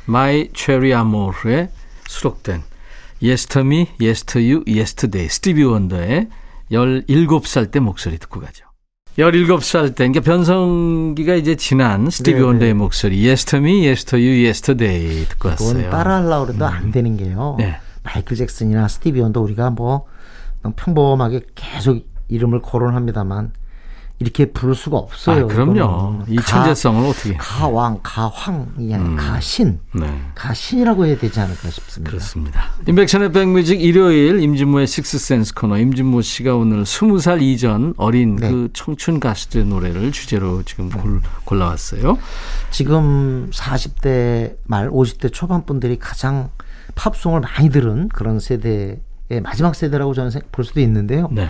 My 0.08 0.50
Cherry 0.54 0.92
Amore에 0.92 1.70
수록된 2.12 2.62
Yesterday, 3.24 3.88
Yesterday, 4.02 4.64
Yesterday 4.68 5.30
스티비 5.30 5.64
원더의 5.64 6.28
17살 6.72 7.72
때 7.72 7.80
목소리 7.80 8.18
듣고 8.18 8.40
가죠. 8.40 8.66
17살 9.18 9.90
때, 9.90 10.08
그러니까 10.08 10.22
변성기가 10.22 11.36
이제 11.36 11.56
지난 11.56 12.10
스티비 12.10 12.36
네네. 12.36 12.46
원더의 12.46 12.74
목소리 12.74 13.28
Yesterday, 13.28 13.88
Yesterday, 13.88 14.46
Yesterday 14.46 15.26
듣고 15.28 15.50
그건 15.50 15.52
왔어요. 15.52 15.90
따라하려고 15.90 16.54
해도 16.54 16.66
안 16.66 16.92
되는 16.92 17.18
게요. 17.18 17.56
네. 17.60 17.78
마이클 18.04 18.36
잭슨이나 18.36 18.88
스티비 18.88 19.20
원더 19.22 19.42
우리가 19.42 19.70
뭐 19.70 20.06
평범하게 20.76 21.42
계속 21.56 22.06
이름을 22.30 22.62
거론합니다만 22.62 23.52
이렇게 24.22 24.46
부를 24.46 24.76
수가 24.76 24.98
없어요. 24.98 25.46
아, 25.46 25.48
그럼요. 25.48 26.20
이 26.28 26.36
가- 26.36 26.44
천재성을 26.44 27.10
어떻게. 27.10 27.36
가왕, 27.38 28.02
가황이 28.04 28.94
아니라 28.94 29.16
가신, 29.16 29.80
네. 29.96 30.22
가신이라고 30.36 31.08
해야 31.08 31.18
되지 31.18 31.40
않을까 31.40 31.72
싶습니다. 31.72 32.12
그렇습니다. 32.12 32.62
인백션의 32.88 33.32
백뮤직 33.32 33.82
일요일 33.82 34.40
임진모의 34.44 34.86
식스센스 34.86 35.56
코너 35.56 35.80
임진모 35.80 36.22
씨가 36.22 36.56
오늘 36.56 36.84
20살 36.84 37.42
이전 37.42 37.96
어린 37.98 38.36
네. 38.36 38.52
그 38.52 38.70
청춘 38.74 39.20
가수들의 39.20 39.66
노래를 39.66 40.12
주제로 40.12 40.62
지금 40.62 40.90
골, 40.92 41.20
골라왔어요. 41.46 42.20
지금 42.70 43.50
40대 43.52 44.56
말 44.66 44.88
50대 44.92 45.34
초반 45.34 45.66
분들이 45.66 45.98
가장 45.98 46.52
팝송을 46.94 47.42
많이 47.42 47.70
들은 47.72 48.08
그런 48.10 48.40
세대의 48.40 49.00
마지막 49.42 49.74
세대라고 49.74 50.14
저는 50.14 50.30
생- 50.30 50.44
볼 50.52 50.64
수도 50.64 50.80
있는데요. 50.80 51.28
네. 51.32 51.50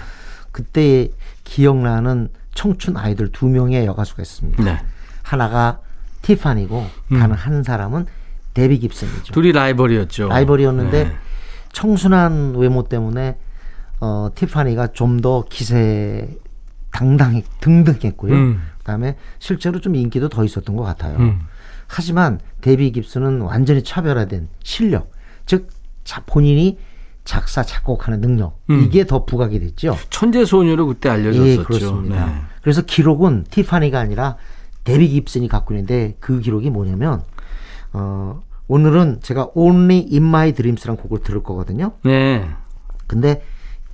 그때 0.53 1.09
기억나는 1.43 2.29
청춘 2.53 2.97
아이돌 2.97 3.31
두 3.31 3.47
명의 3.47 3.85
여가수가 3.85 4.21
있습니다. 4.21 4.63
네. 4.63 4.77
하나가 5.23 5.79
티파니고 6.21 6.85
다른 7.09 7.35
한 7.35 7.63
사람은 7.63 8.05
데비 8.53 8.77
깁슨이죠. 8.79 9.33
둘이 9.33 9.51
라이벌이었죠. 9.53 10.27
라이벌이었는데 10.29 11.03
네. 11.05 11.15
청순한 11.71 12.55
외모 12.55 12.83
때문에 12.83 13.37
어, 13.99 14.29
티파니가 14.35 14.87
좀 14.87 15.21
더 15.21 15.43
기세 15.49 16.37
당당히 16.91 17.43
등등했고요. 17.61 18.33
음. 18.33 18.61
그다음에 18.79 19.15
실제로 19.39 19.79
좀 19.79 19.95
인기도 19.95 20.27
더 20.29 20.43
있었던 20.43 20.75
것 20.75 20.83
같아요. 20.83 21.17
음. 21.17 21.41
하지만 21.87 22.39
데비 22.61 22.91
깁슨은 22.91 23.41
완전히 23.41 23.83
차별화된 23.83 24.49
실력, 24.63 25.11
즉 25.45 25.69
자, 26.03 26.23
본인이 26.25 26.77
작사 27.23 27.63
작곡하는 27.63 28.21
능력 28.21 28.59
음. 28.69 28.83
이게 28.83 29.05
더 29.05 29.25
부각이 29.25 29.59
됐죠. 29.59 29.97
천재 30.09 30.43
소녀로 30.43 30.87
그때 30.87 31.09
알려졌었죠. 31.09 31.61
예, 31.61 31.63
그렇습니다. 31.63 32.25
네. 32.25 32.33
그래서 32.61 32.81
기록은 32.81 33.45
티파니가 33.49 33.99
아니라 33.99 34.37
데비 34.83 35.07
깁슨이 35.09 35.47
갖고 35.47 35.73
있는데 35.73 36.15
그 36.19 36.39
기록이 36.39 36.69
뭐냐면 36.69 37.21
어, 37.93 38.41
오늘은 38.67 39.19
제가 39.21 39.49
Only 39.53 40.07
in 40.11 40.23
My 40.23 40.53
Dreams라는 40.53 41.01
곡을 41.01 41.19
들을 41.21 41.43
거거든요. 41.43 41.93
네. 42.03 42.49
근데 43.07 43.43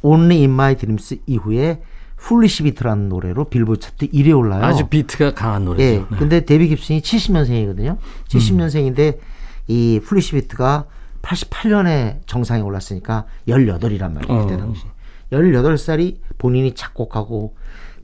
Only 0.02 0.40
in 0.42 0.52
My 0.52 0.76
Dreams 0.76 1.20
이후에 1.26 1.82
Foolish 2.18 2.64
Beat라는 2.64 3.10
노래로 3.10 3.46
빌보드 3.46 3.80
차트 3.80 4.10
1위에 4.10 4.38
올라요. 4.38 4.64
아주 4.64 4.88
비트가 4.88 5.34
강한 5.34 5.66
노래죠. 5.66 5.84
예. 5.84 5.98
네. 6.00 6.18
근데 6.18 6.46
데비 6.46 6.68
깁슨이 6.68 7.02
70년생이거든요. 7.02 7.98
70년생인데 8.28 9.20
이 9.68 10.00
훌리시 10.04 10.34
비트가 10.34 10.86
88년에 11.28 12.20
정상에 12.26 12.62
올랐으니까 12.62 13.26
18이란 13.48 14.14
말이에요. 14.14 14.42
그때 14.42 14.56
어. 14.56 14.58
당시. 14.58 14.84
18살이 15.32 16.18
본인이 16.38 16.74
작곡하고 16.74 17.56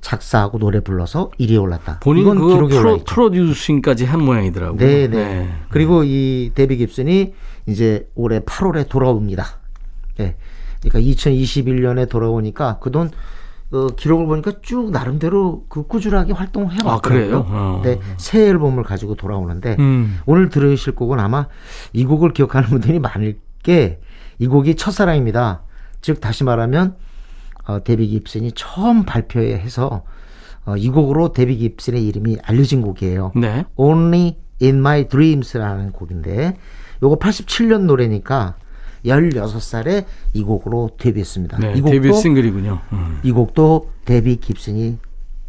작사하고 0.01 0.59
노래 0.59 0.81
불러서 0.81 1.31
1위에 1.39 1.61
올랐다. 1.61 2.01
본인 2.01 2.23
이건 2.23 2.37
그 2.37 2.53
올라 2.53 2.67
프로, 2.67 2.95
있죠. 2.97 3.05
프로듀싱까지 3.05 4.03
한 4.03 4.21
모양이더라고요. 4.21 4.77
네, 4.77 5.07
네. 5.07 5.49
그리고 5.69 6.03
이 6.03 6.51
데비 6.53 6.75
깁슨이 6.75 7.33
이제 7.67 8.09
올해 8.13 8.41
8월에 8.41 8.89
돌아옵니다. 8.89 9.45
예. 10.19 10.35
그러니까 10.81 10.99
2021년에 10.99 12.09
돌아오니까 12.09 12.79
그돈 12.79 13.11
어, 13.73 13.87
기록을 13.87 14.27
보니까 14.27 14.53
쭉 14.61 14.91
나름대로 14.91 15.65
그 15.67 15.87
꾸준하게 15.87 16.33
활동을 16.33 16.71
해왔더라고요. 16.71 16.93
아, 16.95 16.99
그래요? 17.01 17.45
어. 17.47 17.81
네, 17.83 17.99
새 18.17 18.47
앨범을 18.47 18.83
가지고 18.83 19.15
돌아오는데 19.15 19.77
음. 19.79 20.19
오늘 20.25 20.49
들으실 20.49 20.93
곡은 20.95 21.19
아마 21.19 21.47
이 21.91 22.05
곡을 22.05 22.33
기억하는 22.33 22.69
분들이 22.69 22.99
많을 22.99 23.39
게 23.63 23.99
이 24.39 24.47
곡이 24.47 24.75
첫사랑입니다. 24.75 25.61
즉 26.01 26.19
다시 26.19 26.43
말하면 26.43 26.95
어, 27.65 27.83
데비 27.83 28.07
깁슨이 28.07 28.51
처음 28.55 29.03
발표해서 29.03 30.03
어, 30.65 30.77
이 30.77 30.89
곡으로 30.89 31.31
데비 31.31 31.57
깁슨의 31.57 32.05
이름이 32.07 32.37
알려진 32.43 32.81
곡이에요. 32.81 33.31
네. 33.35 33.65
Only 33.75 34.35
in 34.61 34.77
My 34.77 35.07
Dreams라는 35.07 35.91
곡인데 35.91 36.57
요거 37.01 37.19
87년 37.19 37.81
노래니까 37.85 38.55
16살에 39.05 40.05
이 40.33 40.43
곡으로 40.43 40.91
데뷔했습니다. 40.97 41.57
네. 41.59 41.73
이 41.75 41.81
곡도 41.81 41.91
데뷔 41.91 42.13
싱글이군요. 42.13 42.79
음. 42.93 43.19
이 43.23 43.31
곡도 43.31 43.91
데뷔 44.05 44.37
깁슨이 44.37 44.97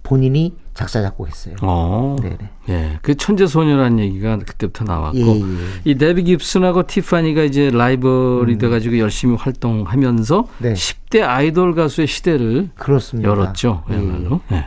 본인이 0.03 0.55
작사 0.75 1.01
작곡했어요. 1.01 1.55
어. 1.63 2.17
네네. 2.21 2.39
예. 2.69 2.99
그 3.01 3.15
천재 3.15 3.47
소녀라는 3.47 4.01
얘기가 4.01 4.39
그때부터 4.39 4.85
나왔고 4.85 5.19
예, 5.19 5.41
예. 5.41 5.45
이 5.85 5.95
데비 5.95 6.25
깁슨하고 6.25 6.87
티파니가 6.87 7.45
이제 7.45 7.71
라이벌이 7.71 8.59
돼 8.59 8.69
가지고 8.69 8.99
열심히 8.99 9.37
활동하면서 9.37 10.41
음. 10.41 10.47
네. 10.59 10.73
10대 10.75 11.23
아이돌 11.23 11.75
가수의 11.75 12.09
시대를 12.09 12.71
그렇습니다. 12.75 13.31
열었죠. 13.31 13.85
예, 13.91 13.95
그야말로. 13.95 14.41
예. 14.53 14.67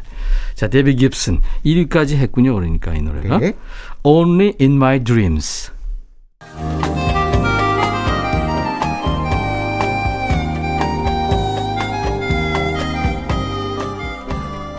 자, 0.55 0.69
데비 0.69 0.95
깁슨 0.95 1.41
1위까지 1.65 2.15
했군요. 2.15 2.55
그러니까 2.55 2.95
이 2.95 3.01
노래가 3.01 3.37
네. 3.37 3.53
Only 4.03 4.53
in 4.59 4.73
My 4.73 5.03
Dreams. 5.03 5.71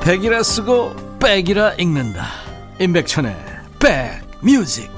백이라 0.08 0.42
쓰고 0.42 1.18
백이라 1.18 1.74
읽는다. 1.74 2.28
임백천의 2.80 3.36
백뮤직. 3.78 4.90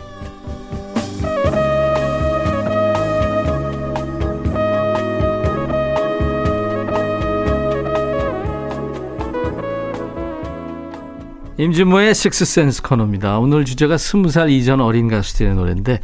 임진모의 11.58 12.14
식스센스 12.14 12.80
코너입니다. 12.80 13.40
오늘 13.40 13.64
주제가 13.64 13.98
스무 13.98 14.30
살 14.30 14.48
이전 14.48 14.80
어린 14.80 15.08
가수들의 15.08 15.56
노래인데 15.56 16.00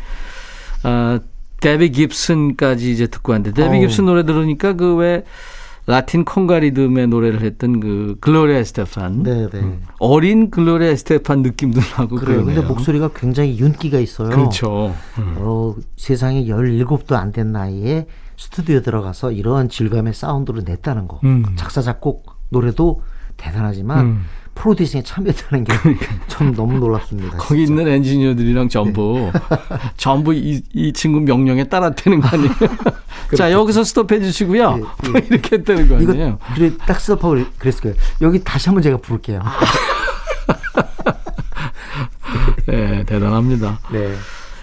어, 0.83 1.21
데비 1.61 1.93
깁슨까지 1.93 2.91
이제 2.91 3.07
듣고 3.07 3.31
왔는데 3.31 3.63
데비. 3.63 3.79
깁슨 3.79 4.07
노래 4.07 4.25
들으니까 4.27 4.73
그왜 4.73 5.23
라틴 5.87 6.25
콩가 6.25 6.59
리듬의 6.59 7.07
노래를 7.07 7.43
했던 7.43 7.79
그 7.79 8.17
글로리아 8.21 8.57
에스테판 8.59 9.23
네, 9.23 9.49
네. 9.53 9.79
어린 10.01 10.51
글로리아 10.51 10.89
에스테판 10.91 11.43
느낌도 11.43 11.81
나고 11.97 12.17
그래요. 12.17 12.39
그러네요. 12.43 12.55
근데 12.57 12.69
목소리가 12.69 13.11
굉장히 13.15 13.57
윤기가 13.59 14.01
있어요. 14.01 14.31
그렇죠. 14.31 14.95
음. 15.19 15.35
어, 15.39 15.75
세상에 15.97 16.47
17도 16.47 17.13
안 17.13 17.31
된 17.31 17.53
나이에 17.53 18.07
스튜디오에 18.37 18.83
들어가서 18.83 19.31
이런 19.33 19.69
질감의 19.69 20.13
사운드를 20.13 20.65
냈다는 20.65 21.07
거. 21.09 21.21
음. 21.25 21.45
작사, 21.57 21.81
작곡, 21.81 22.27
노래도 22.51 23.03
대단하지만 23.37 24.05
음. 24.07 24.23
producing에 24.57 25.03
참여했다는 25.05 25.65
게 25.65 25.73
참 26.27 26.53
너무 26.55 26.79
놀랍습니다. 26.79 27.37
거기 27.39 27.65
진짜. 27.67 27.81
있는 27.83 27.93
엔지니어들이랑 27.95 28.69
전부 28.69 29.31
전부 29.97 30.35
이, 30.35 30.61
이 30.75 30.93
친구 30.93 31.21
명령에 31.21 31.65
따랐다는 31.65 32.21
거 32.21 32.29
아니에요? 32.29 32.51
자 33.37 33.53
여기서 33.53 33.85
스톱해 33.85 34.21
주시고요. 34.21 34.81
예, 35.15 35.19
이렇게 35.31 35.57
했다는 35.57 35.89
거 35.89 35.97
아니에요? 35.97 36.39
그래 36.55 36.73
딱 36.87 37.01
스톱하고 37.01 37.31
그랬- 37.35 37.59
그랬을 37.59 37.81
거예요. 37.83 37.97
여기 38.23 38.43
다시 38.43 38.69
한번 38.69 38.83
제가 38.83 38.97
부를게요. 38.99 39.41
네, 42.67 43.05
대단합니다. 43.05 43.79
네. 43.93 44.13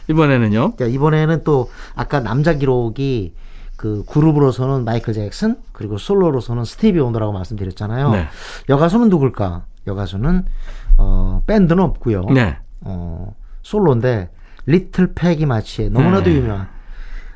이번에는요. 0.09 0.73
자, 0.77 0.85
이번에는 0.85 1.43
또 1.43 1.71
아까 1.95 2.19
남자 2.19 2.53
기록이 2.53 3.33
그 3.77 4.03
그룹으로서는 4.07 4.83
마이클 4.85 5.13
잭슨 5.13 5.55
그리고 5.71 5.97
솔로로서는 5.97 6.65
스티비 6.65 6.99
원더라고 6.99 7.31
말씀드렸잖아요. 7.33 8.11
네. 8.11 8.27
여가수는 8.69 9.09
누굴까? 9.09 9.65
여가수는 9.87 10.45
어 10.97 11.41
밴드는 11.47 11.83
없고요. 11.83 12.25
네. 12.33 12.57
어 12.81 13.33
솔로인데 13.61 14.29
리틀 14.65 15.13
패기 15.13 15.45
마치의 15.45 15.89
너무나도 15.89 16.29
네. 16.29 16.35
유명한 16.37 16.67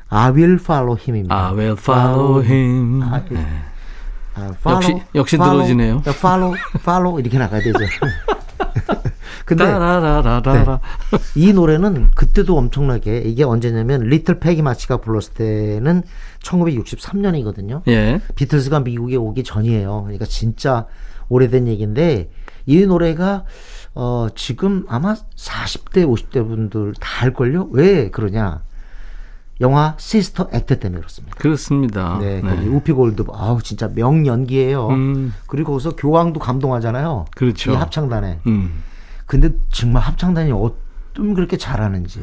I 0.08 0.30
will 0.30 0.54
follow 0.54 0.96
him입니다. 0.98 1.48
I 1.48 1.52
will 1.54 1.76
follow 1.78 2.42
him. 2.42 3.02
아, 3.02 3.22
네. 3.28 3.44
아, 4.34 4.52
follow, 4.60 4.80
역시- 4.80 5.02
역시 5.14 5.36
follow, 5.36 5.56
늘어지네요. 5.58 6.02
follow, 6.06 6.54
follow 6.76 7.20
이렇게 7.20 7.38
나가야 7.38 7.60
되죠. 7.60 7.78
근데 9.44 9.64
따라라라라. 9.64 10.80
이 11.34 11.52
노래는 11.54 12.10
그때도 12.14 12.56
엄청나게 12.56 13.18
이게 13.20 13.44
언제냐면 13.44 14.02
리틀 14.02 14.40
패기 14.40 14.60
마치가 14.62 14.98
불렀을 14.98 15.32
때는 15.34 16.02
1963년이거든요. 16.42 17.82
예. 17.88 18.20
비틀즈가 18.34 18.80
미국에 18.80 19.16
오기 19.16 19.44
전이에요. 19.44 20.02
그러니까 20.02 20.24
진짜 20.26 20.86
오래된 21.28 21.68
얘기인데 21.68 22.30
이 22.66 22.86
노래가 22.86 23.44
어 23.94 24.28
지금 24.34 24.84
아마 24.88 25.14
40대 25.14 26.06
50대 26.06 26.46
분들 26.46 26.94
다 27.00 27.24
알걸요? 27.24 27.68
왜 27.72 28.10
그러냐? 28.10 28.62
영화 29.60 29.94
Sister 29.98 30.48
Act 30.52 30.78
때문에 30.78 31.00
그렇습니다. 31.00 31.36
그렇습니다. 31.36 32.18
네, 32.20 32.40
거기 32.40 32.68
우피 32.68 32.92
골드 32.92 33.24
아우 33.32 33.60
진짜 33.60 33.88
명연기예요. 33.92 34.88
음. 34.88 35.34
그리고 35.46 35.72
거기서 35.72 35.96
교황도 35.96 36.38
감동하잖아요. 36.38 37.24
그렇죠. 37.34 37.72
이 37.72 37.74
합창단에. 37.74 38.38
음. 38.46 38.82
근데 39.26 39.50
정말 39.70 40.02
합창단이 40.04 40.52
어쩜 40.52 41.34
그렇게 41.34 41.56
잘하는지. 41.56 42.20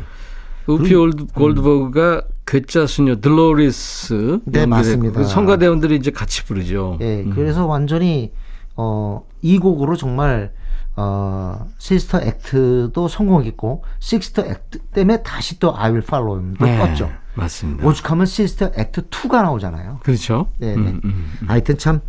우피 0.68 0.96
골드, 0.96 1.26
골드버그가 1.36 2.24
괴짜 2.48 2.88
수녀 2.88 3.18
들로리스 3.18 4.40
네, 4.46 4.66
맞습니다. 4.66 5.20
그 5.20 5.26
성가대원들이 5.28 5.96
이제 5.96 6.12
같이 6.12 6.46
부르죠. 6.46 6.98
예, 7.02 7.22
음. 7.22 7.32
그래서 7.36 7.66
완전히 7.66 8.32
어, 8.76 9.26
이 9.42 9.58
곡으로 9.58 9.96
정말 9.96 10.52
어, 10.96 11.68
Sister 11.78 12.22
Act도 12.22 13.08
성공했고 13.08 13.84
Sister 14.00 14.46
Act 14.46 14.80
때문에 14.94 15.24
다시 15.24 15.60
또 15.60 15.76
I 15.76 15.92
Will 15.92 16.04
Follow 16.04 16.38
Him도 16.40 16.66
네, 16.66 16.78
떴죠. 16.78 17.12
맞습니다. 17.34 17.86
오죽하면 17.86 18.26
Sister 18.26 18.72
Act 18.76 19.10
2가 19.10 19.44
나오잖아요. 19.44 20.00
그렇죠. 20.04 20.48
네, 20.58 20.76
네. 20.76 20.92
음, 20.92 21.02
음. 21.04 21.38
하여튼 21.48 21.78
참 21.78 22.00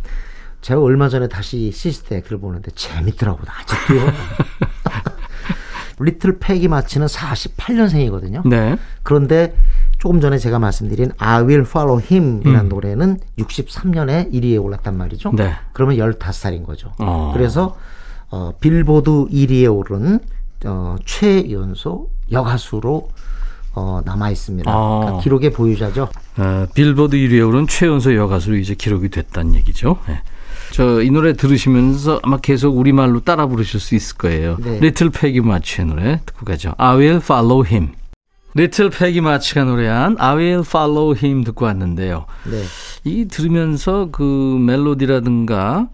제가 0.61 0.81
얼마 0.81 1.09
전에 1.09 1.27
다시 1.27 1.71
Sister 1.71 2.15
Act를 2.15 2.39
보는데 2.39 2.71
재밌더라고요. 2.71 3.45
아직도요. 3.45 4.13
리틀 5.99 6.37
페기 6.39 6.67
마치는 6.67 7.07
48년생이거든요. 7.07 8.47
네. 8.47 8.77
그런데 9.03 9.55
조금 9.97 10.21
전에 10.21 10.37
제가 10.37 10.59
말씀드린 10.59 11.11
I 11.17 11.43
Will 11.43 11.61
Follow 11.61 12.01
Him이라는 12.01 12.59
음. 12.59 12.69
노래는 12.69 13.19
63년에 13.39 14.31
1위에 14.31 14.63
올랐단 14.63 14.95
말이죠. 14.95 15.31
네. 15.35 15.53
그러면 15.73 15.97
15살인 15.97 16.65
거죠. 16.65 16.93
어. 16.99 17.31
그래서 17.33 17.75
어, 18.29 18.53
빌보드 18.59 19.09
1위에 19.09 19.73
오른 19.75 20.19
어, 20.65 20.95
최연소 21.05 22.09
여가수로 22.31 23.09
어, 23.73 24.01
남아 24.05 24.31
있습니다. 24.31 24.71
아. 24.71 24.99
그러니까 24.99 25.21
기록의 25.23 25.51
보유자죠. 25.51 26.09
어, 26.37 26.65
빌보드 26.73 27.15
1위에 27.15 27.47
오른 27.47 27.67
최연소 27.67 28.15
여가수로 28.15 28.55
이제 28.57 28.75
기록이 28.75 29.09
됐다는 29.09 29.55
얘기죠. 29.55 29.97
네. 30.07 30.21
저이 30.73 31.09
노래 31.11 31.33
들으시면서 31.33 32.19
아마 32.23 32.37
계속 32.37 32.77
우리말로 32.77 33.21
따라 33.21 33.47
부르실 33.47 33.79
수 33.79 33.95
있을 33.95 34.17
거예요. 34.17 34.57
네. 34.59 34.79
리틀 34.79 35.09
패기 35.09 35.41
마치의 35.41 35.87
노래 35.87 36.21
듣고 36.25 36.45
가죠. 36.45 36.73
I 36.77 36.97
will 36.97 37.17
follow 37.17 37.65
him. 37.65 37.93
리틀 38.53 38.89
패기 38.89 39.21
마치가 39.21 39.63
노래한 39.63 40.17
I 40.19 40.35
will 40.35 40.59
follow 40.65 41.15
him 41.15 41.43
듣고 41.43 41.65
왔는데요. 41.65 42.25
네. 42.49 42.63
이 43.03 43.25
들으면서 43.25 44.09
그 44.11 44.23
멜로디라든가 44.59 45.89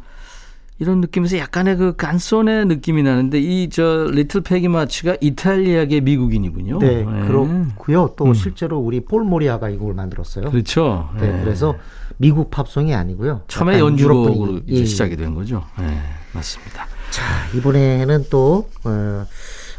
이런 0.80 1.02
느낌에서 1.02 1.38
약간의 1.38 1.78
그 1.78 1.96
깐손의 1.96 2.66
느낌이 2.66 3.04
나는데 3.04 3.40
이 3.40 3.70
저 3.70 4.08
리틀 4.12 4.42
패기 4.42 4.68
마치가 4.68 5.16
이탈리아계 5.22 6.02
미국인이군요. 6.02 6.80
네, 6.80 7.04
네. 7.04 7.28
그렇고요. 7.28 8.14
또 8.18 8.26
음. 8.26 8.34
실제로 8.34 8.78
우리 8.80 9.00
폴 9.02 9.24
모리아가 9.24 9.70
이 9.70 9.78
곡을 9.78 9.94
만들었어요. 9.94 10.50
그렇죠. 10.50 11.10
네, 11.20 11.32
네. 11.32 11.42
그래서 11.44 11.76
미국 12.18 12.50
팝송이 12.52 12.94
아니고요. 12.94 13.42
처음에 13.48 13.80
분위기. 13.80 14.72
이제 14.72 14.82
예, 14.82 14.86
시작이 14.86 15.16
된 15.16 15.34
거죠. 15.36 15.64
네, 15.80 15.86
맞습니다. 16.34 16.88
자, 17.12 17.24
이번에는 17.56 18.26
또, 18.30 18.68
어, 18.84 19.26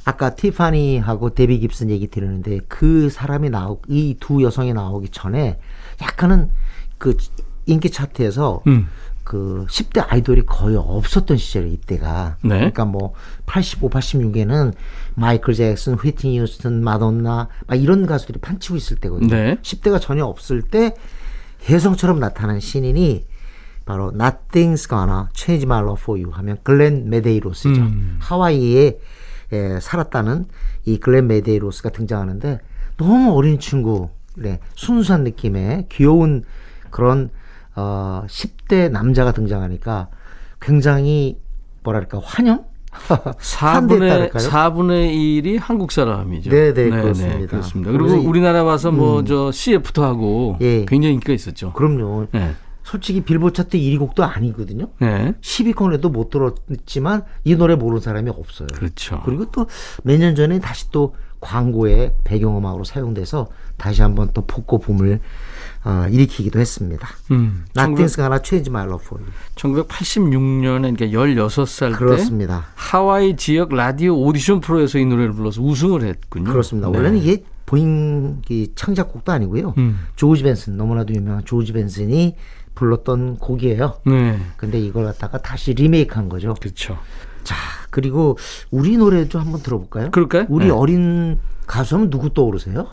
아까 0.05 0.35
티파니하고 0.35 1.31
데비 1.35 1.59
깁슨 1.61 1.91
얘기 1.91 2.09
드렸는데 2.09 2.61
그 2.69 3.09
사람이 3.09 3.51
나오, 3.51 3.81
이 3.89 4.17
두 4.21 4.43
여성이 4.43 4.73
나오기 4.75 5.09
전에 5.11 5.59
약간은 6.03 6.51
그 6.99 7.17
인기 7.67 7.91
차트에서 7.91 8.63
음. 8.67 8.89
그 9.25 9.65
10대 9.71 10.05
아이돌이 10.07 10.43
거의 10.45 10.77
없었던 10.77 11.39
시절에 11.39 11.69
이때가. 11.71 12.37
네. 12.43 12.57
그러니까 12.57 12.85
뭐 12.85 13.15
85, 13.47 13.89
86에는 13.89 14.75
마이클 15.15 15.55
잭슨, 15.55 15.95
휘트니 15.95 16.39
휴스턴, 16.41 16.85
마돈나 16.85 17.49
막 17.67 17.75
이런 17.83 18.05
가수들이 18.05 18.39
판치고 18.41 18.77
있을 18.77 18.99
때거든요. 18.99 19.35
네. 19.35 19.57
10대가 19.63 19.99
전혀 19.99 20.27
없을 20.27 20.61
때 20.61 20.95
혜성처럼 21.67 22.21
나타난 22.21 22.61
신인이 22.61 23.25
바로 23.87 24.13
Nothing's 24.13 24.87
Gonna 24.89 25.25
Change 25.35 25.65
My 25.65 25.81
Love 25.83 26.03
For 26.03 26.21
You 26.21 26.31
하면 26.35 26.59
글렌 26.63 27.09
메데이로스죠. 27.09 27.81
음. 27.81 28.19
하와이에 28.21 28.99
에, 29.55 29.81
살았다는 29.81 30.47
이 30.85 30.99
글렌 30.99 31.27
메데이로스가 31.29 31.91
등장하는데 31.91 32.61
너무 32.97 33.33
어린 33.35 33.59
친구, 33.59 34.11
네, 34.37 34.61
순수한 34.75 35.25
느낌의 35.25 35.87
귀여운 35.89 36.45
그런 36.91 37.31
어, 37.77 38.25
10대 38.27 38.91
남자가 38.91 39.33
등장하니까 39.33 40.09
굉장히 40.61 41.39
뭐랄까 41.83 42.21
환영? 42.23 42.65
환대했달까요? 42.93 44.29
4분의 44.31 44.51
4분의 44.51 45.43
1이 45.45 45.59
한국 45.61 45.91
사람이죠. 45.91 46.51
네, 46.51 46.73
네, 46.73 46.91
그렇습니다. 46.91 47.47
그렇습니다. 47.47 47.91
그리고 47.91 48.13
음. 48.13 48.27
우리나라 48.27 48.63
와서 48.63 48.93
뭐저 48.93 49.51
CF도 49.51 50.05
하고 50.05 50.57
예. 50.61 50.85
굉장히 50.85 51.15
인기가 51.15 51.33
있었죠. 51.33 51.73
그럼요. 51.73 52.29
네. 52.31 52.55
솔직히 52.85 53.23
빌보드 53.23 53.55
차트 53.55 53.79
1위 53.79 53.99
곡도 53.99 54.23
아니거든요. 54.25 54.89
네. 55.01 55.35
10위권에도 55.41 56.11
못 56.13 56.29
들었지만 56.31 57.23
이 57.43 57.57
노래 57.57 57.75
모르는 57.75 58.01
사람이 58.03 58.31
없어요. 58.31 58.69
그렇죠. 58.75 59.21
그리고 59.25 59.51
또 59.51 59.67
몇 60.05 60.19
년 60.19 60.35
전에 60.37 60.61
다시 60.61 60.91
또 60.93 61.15
광고에 61.41 62.15
배경음악으로 62.25 62.85
사용돼서 62.85 63.49
다시 63.77 64.01
한번 64.03 64.31
또 64.33 64.47
폭고 64.47 64.79
붐을 64.79 65.21
어, 65.85 66.07
일으키기도 66.11 66.59
했습니다. 66.61 67.09
음. 67.33 67.65
Nothing's 67.75 68.17
gonna 68.17 68.39
change 68.43 68.71
my 68.71 68.85
love 68.87 69.05
for 69.05 69.21
you. 69.23 69.33
1986년에 69.57 70.97
그러니까 70.97 71.07
16살 71.07 71.91
때 71.93 71.97
그렇습니다. 71.97 72.67
하와이 72.75 73.37
지역 73.37 73.75
라디오 73.75 74.17
오디션 74.23 74.61
프로에서 74.61 74.99
이 74.99 75.05
노래를 75.05 75.33
불러서 75.33 75.61
우승을 75.63 76.03
했군요. 76.05 76.51
그렇습니다. 76.51 76.89
네. 76.91 76.97
원래는 76.97 77.19
이게 77.19 77.45
이 78.51 78.69
창작곡도 78.77 79.33
아니고요. 79.33 79.75
음. 79.79 80.07
조지 80.17 80.45
벤슨 80.45 80.77
너무나도 80.77 81.13
유명한 81.13 81.45
조지 81.45 81.73
벤슨이 81.73 82.37
불렀던 82.75 83.39
곡이에요. 83.39 84.01
네. 84.07 84.39
근데 84.57 84.79
이걸 84.79 85.05
갖다가 85.05 85.39
다시 85.39 85.75
리메이크한 85.75 86.29
거죠. 86.29 86.55
그렇죠. 86.55 86.99
자 87.43 87.55
그리고 87.91 88.39
우리 88.71 88.97
노래도 88.97 89.39
한번 89.39 89.63
들어볼까요? 89.63 90.11
그럴까요? 90.11 90.47
우리 90.49 90.67
네. 90.67 90.71
어린 90.71 91.39
가수하면 91.67 92.11
누구 92.11 92.33
떠오르세요? 92.33 92.89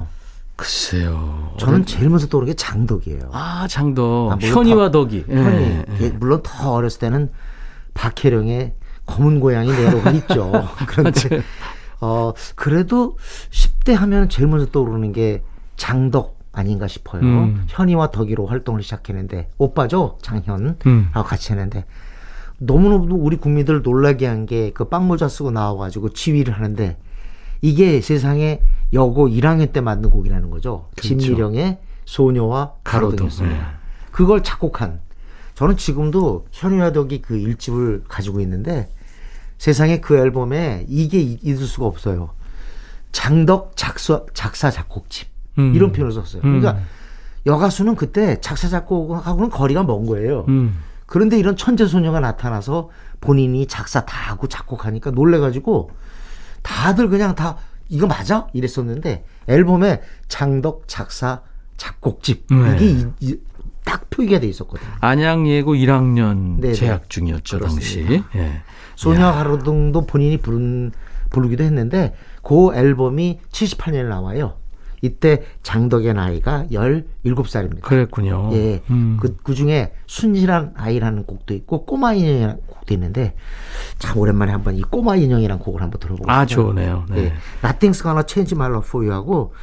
글쎄요. 0.56 1.56
저는 1.58 1.86
제일 1.86 2.10
먼저 2.10 2.28
떠오르는 2.28 2.54
게 2.54 2.56
장덕이에요. 2.56 3.30
아, 3.32 3.68
장덕. 3.68 4.32
아, 4.32 4.36
물론 4.36 4.58
현이와 4.58 4.92
덕이. 4.92 5.26
예, 5.28 5.36
현이 5.36 5.64
예. 5.64 5.86
예, 6.02 6.10
물론 6.10 6.42
더 6.44 6.74
어렸을 6.74 7.00
때는 7.00 7.32
박혜령의 7.96 8.74
검은 9.08 9.40
고양이 9.40 9.72
내로가 9.72 10.12
있죠. 10.12 10.52
그런데 10.88 11.42
어 12.00 12.34
그래도 12.56 13.18
10대 13.50 13.94
하면 13.94 14.30
제일 14.30 14.48
먼저 14.48 14.68
떠오르는 14.68 15.14
게 15.14 15.42
장덕 15.78 16.38
아닌가 16.52 16.88
싶어요. 16.88 17.22
음. 17.22 17.64
현이와 17.68 18.12
덕이로 18.12 18.46
활동을 18.46 18.84
시작했는데 18.84 19.50
오빠죠 19.58 20.18
장현 20.22 20.78
음. 20.86 21.08
하고 21.12 21.28
같이 21.28 21.52
했는데 21.54 21.86
너무너무 22.58 23.16
우리 23.16 23.38
국민들 23.38 23.82
놀라게 23.82 24.28
한 24.28 24.46
게 24.46 24.72
그 24.74 24.86
빵모자 24.90 25.28
쓰고 25.30 25.52
나와가지고 25.52 26.10
지휘를 26.10 26.54
하는데 26.54 26.98
이게 27.62 28.02
세상에 28.02 28.62
여고 28.94 29.28
1학년 29.30 29.72
때 29.72 29.82
만든 29.82 30.10
곡이라는 30.10 30.50
거죠. 30.50 30.90
그렇죠. 30.96 31.08
진미령의 31.18 31.78
소녀와 32.06 32.74
가로등. 32.84 33.18
가로등이었습니다. 33.18 33.56
네. 33.56 33.64
그걸 34.12 34.44
작곡한 34.44 35.00
저는 35.56 35.78
지금도 35.78 36.48
현이와 36.52 36.92
덕이 36.92 37.22
그 37.22 37.38
일집을 37.38 38.04
가지고 38.08 38.42
있는데 38.42 38.90
세상에 39.58 40.00
그 40.02 40.18
앨범에 40.18 40.86
이게 40.90 41.20
이- 41.22 41.40
있을 41.42 41.66
수가 41.66 41.86
없어요. 41.86 42.32
장덕 43.12 43.74
작사, 43.78 44.24
작사 44.34 44.70
작곡집 44.72 45.28
음. 45.58 45.74
이런 45.76 45.92
표현을 45.92 46.12
썼어요. 46.14 46.42
그러니까 46.42 46.78
여가수는 47.46 47.96
그때 47.96 48.40
작사 48.42 48.68
작곡하고는 48.68 49.50
거리가 49.50 49.84
먼 49.84 50.06
거예요. 50.06 50.46
음. 50.50 50.78
그런데 51.06 51.38
이런 51.38 51.56
천재 51.58 51.86
소녀가 51.88 52.20
나타나서 52.20 52.90
본인이 53.20 53.66
작사 53.68 54.06
다 54.06 54.32
하고 54.32 54.48
작곡하니까 54.48 55.12
놀래가지고 55.12 55.90
다들 56.64 57.10
그냥 57.10 57.36
다 57.36 57.58
이거 57.90 58.08
맞아 58.08 58.48
이랬었는데 58.54 59.26
앨범에 59.48 60.02
장덕 60.28 60.84
작사 60.88 61.42
작곡집 61.78 62.46
네. 62.50 62.76
이게 62.78 62.86
이- 62.86 63.06
이- 63.20 63.40
딱 63.84 64.10
표기가 64.12 64.40
돼 64.40 64.48
있었거든요. 64.48 64.90
안양 65.02 65.48
예고 65.48 65.74
1학년 65.74 66.62
네네. 66.62 66.74
재학 66.76 67.10
중이었죠, 67.10 67.60
당시. 67.60 68.04
그렇습니다. 68.04 68.30
예. 68.36 68.62
소녀 68.96 69.32
가로등도 69.34 70.06
본인이 70.06 70.38
부른 70.38 70.92
부르기도 71.32 71.64
했는데 71.64 72.14
그 72.44 72.74
앨범이 72.76 73.40
78년에 73.52 74.06
나와요. 74.08 74.54
이때 75.02 75.44
장덕의 75.64 76.14
나이가 76.14 76.66
17살입니다. 76.72 77.82
그랬군요. 77.82 78.50
예. 78.54 78.82
음. 78.90 79.18
그, 79.20 79.36
그 79.44 79.56
중에 79.56 79.92
순실한 80.06 80.74
아이라는 80.76 81.26
곡도 81.26 81.54
있고 81.56 81.86
꼬마 81.86 82.14
인형이라는 82.14 82.58
곡도 82.68 82.94
있는데 82.94 83.36
참 83.98 84.18
오랜만에 84.18 84.52
한번 84.52 84.76
이 84.76 84.82
꼬마 84.82 85.16
인형이라는 85.16 85.62
곡을 85.62 85.82
한번 85.82 86.00
들어보고 86.00 86.30
아. 86.32 86.46
좋네요. 86.46 87.06
네. 87.10 87.18
예. 87.18 87.34
Nothing's 87.68 88.02
gonna 88.04 88.24
change 88.28 88.56
my 88.56 88.70
love 88.70 88.88
for 88.88 89.06
you 89.06 89.14
하고 89.14 89.54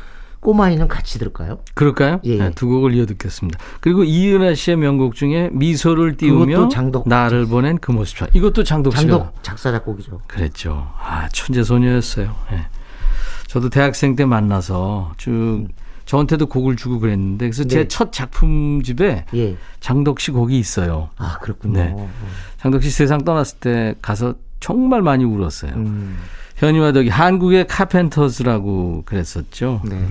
꼬마 0.41 0.71
인형 0.71 0.87
같이 0.87 1.19
들을까요? 1.19 1.59
그럴까요? 1.75 2.21
예. 2.25 2.39
네, 2.39 2.51
두 2.53 2.69
곡을 2.69 2.95
이어 2.95 3.07
듣겠습니다. 3.07 3.59
그리고 3.81 4.05
이은하 4.05 4.55
씨의 4.55 4.77
명곡 4.77 5.15
중에 5.15 5.51
미소를 5.53 6.17
띄우며 6.17 6.69
장덕. 6.69 7.09
나를 7.09 7.47
보낸 7.47 7.79
그 7.79 7.91
모습. 7.91 8.29
이것도 8.33 8.63
장덕 8.63 8.97
씨가 8.97 9.11
장덕 9.11 9.43
작사 9.43 9.73
작곡이죠. 9.73 10.21
그랬죠. 10.27 10.89
아, 11.01 11.29
천재 11.33 11.63
소녀였어요. 11.63 12.35
예. 12.53 12.67
저도 13.49 13.71
대학생 13.71 14.15
때 14.15 14.25
만나서 14.25 15.15
쭉 15.17 15.67
저한테도 16.05 16.47
곡을 16.47 16.77
주고 16.77 17.01
그랬는데 17.01 17.47
그래서 17.47 17.65
제 17.65 17.81
네. 17.81 17.89
첫 17.89 18.13
작품집에 18.13 19.25
예. 19.35 19.57
장덕 19.81 20.21
씨 20.21 20.31
곡이 20.31 20.59
있어요. 20.59 21.11
아, 21.17 21.39
그렇군요. 21.39 21.83
네. 21.83 22.09
장덕 22.59 22.83
씨 22.83 22.91
세상 22.91 23.25
떠났을 23.25 23.59
때 23.59 23.95
가서 24.01 24.35
정말 24.61 25.03
많이 25.03 25.25
울었어요. 25.25 25.73
음, 25.75 26.19
현이와 26.57 26.93
덕이 26.93 27.09
한국의 27.09 27.67
카펜터스라고 27.67 29.03
그랬었죠. 29.05 29.81
네. 29.85 30.07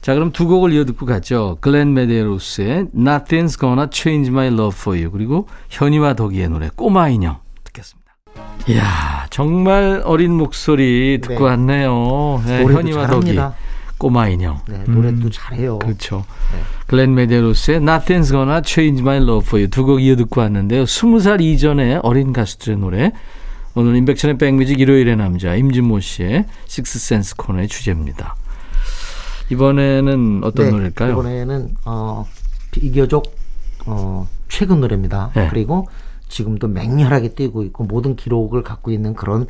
자, 0.00 0.14
그럼 0.14 0.32
두 0.32 0.46
곡을 0.46 0.72
이어 0.72 0.84
듣고 0.84 1.06
가죠. 1.06 1.58
글렌 1.60 1.92
메데로스의 1.92 2.86
Nothing's 2.96 3.58
Gonna 3.58 3.88
Change 3.92 4.30
My 4.30 4.46
Love 4.46 4.76
For 4.76 4.98
You 4.98 5.10
그리고 5.10 5.46
현이와 5.68 6.14
덕이의 6.14 6.48
노래 6.48 6.70
꼬마 6.74 7.08
인형. 7.08 7.38
이야, 8.68 9.26
정말 9.30 10.02
어린 10.04 10.32
목소리 10.34 11.18
듣고 11.22 11.34
네. 11.44 11.50
왔네요. 11.50 12.42
네, 12.46 12.62
현이와. 12.64 13.06
덕이 13.08 13.38
꼬마 13.98 14.28
인형. 14.28 14.60
네, 14.68 14.82
노래도 14.86 15.26
음, 15.26 15.30
잘해요. 15.32 15.78
그렇죠. 15.78 16.24
네. 16.52 16.60
글렌 16.86 17.14
메데로스의 17.14 17.80
Nothing's 17.80 18.28
Gonna 18.30 18.62
Change 18.64 19.02
My 19.02 19.16
Love 19.18 19.46
For 19.46 19.60
You 19.60 19.68
두 19.68 19.84
곡 19.84 20.00
이어 20.02 20.16
듣고 20.16 20.40
왔는데요. 20.40 20.86
스무 20.86 21.20
살 21.20 21.40
이전의 21.40 22.00
어린 22.02 22.32
가수들의 22.32 22.78
노래. 22.78 23.12
오늘 23.74 23.94
인백천의 23.96 24.38
백뮤직 24.38 24.80
일요일의 24.80 25.16
남자 25.16 25.54
임진모 25.54 26.00
씨의 26.00 26.46
식스센스 26.66 27.36
코너의 27.36 27.68
주제입니다. 27.68 28.36
이번에는 29.50 30.40
어떤 30.44 30.66
네, 30.66 30.70
노래일까요? 30.72 31.12
이번에는 31.12 31.68
어, 31.84 32.26
비교적 32.70 33.24
어, 33.86 34.26
최근 34.48 34.80
노래입니다. 34.80 35.30
네. 35.34 35.48
그리고 35.50 35.88
지금도 36.30 36.68
맹렬하게 36.68 37.34
뛰고 37.34 37.62
있고 37.64 37.84
모든 37.84 38.16
기록을 38.16 38.62
갖고 38.62 38.90
있는 38.90 39.14
그런 39.14 39.46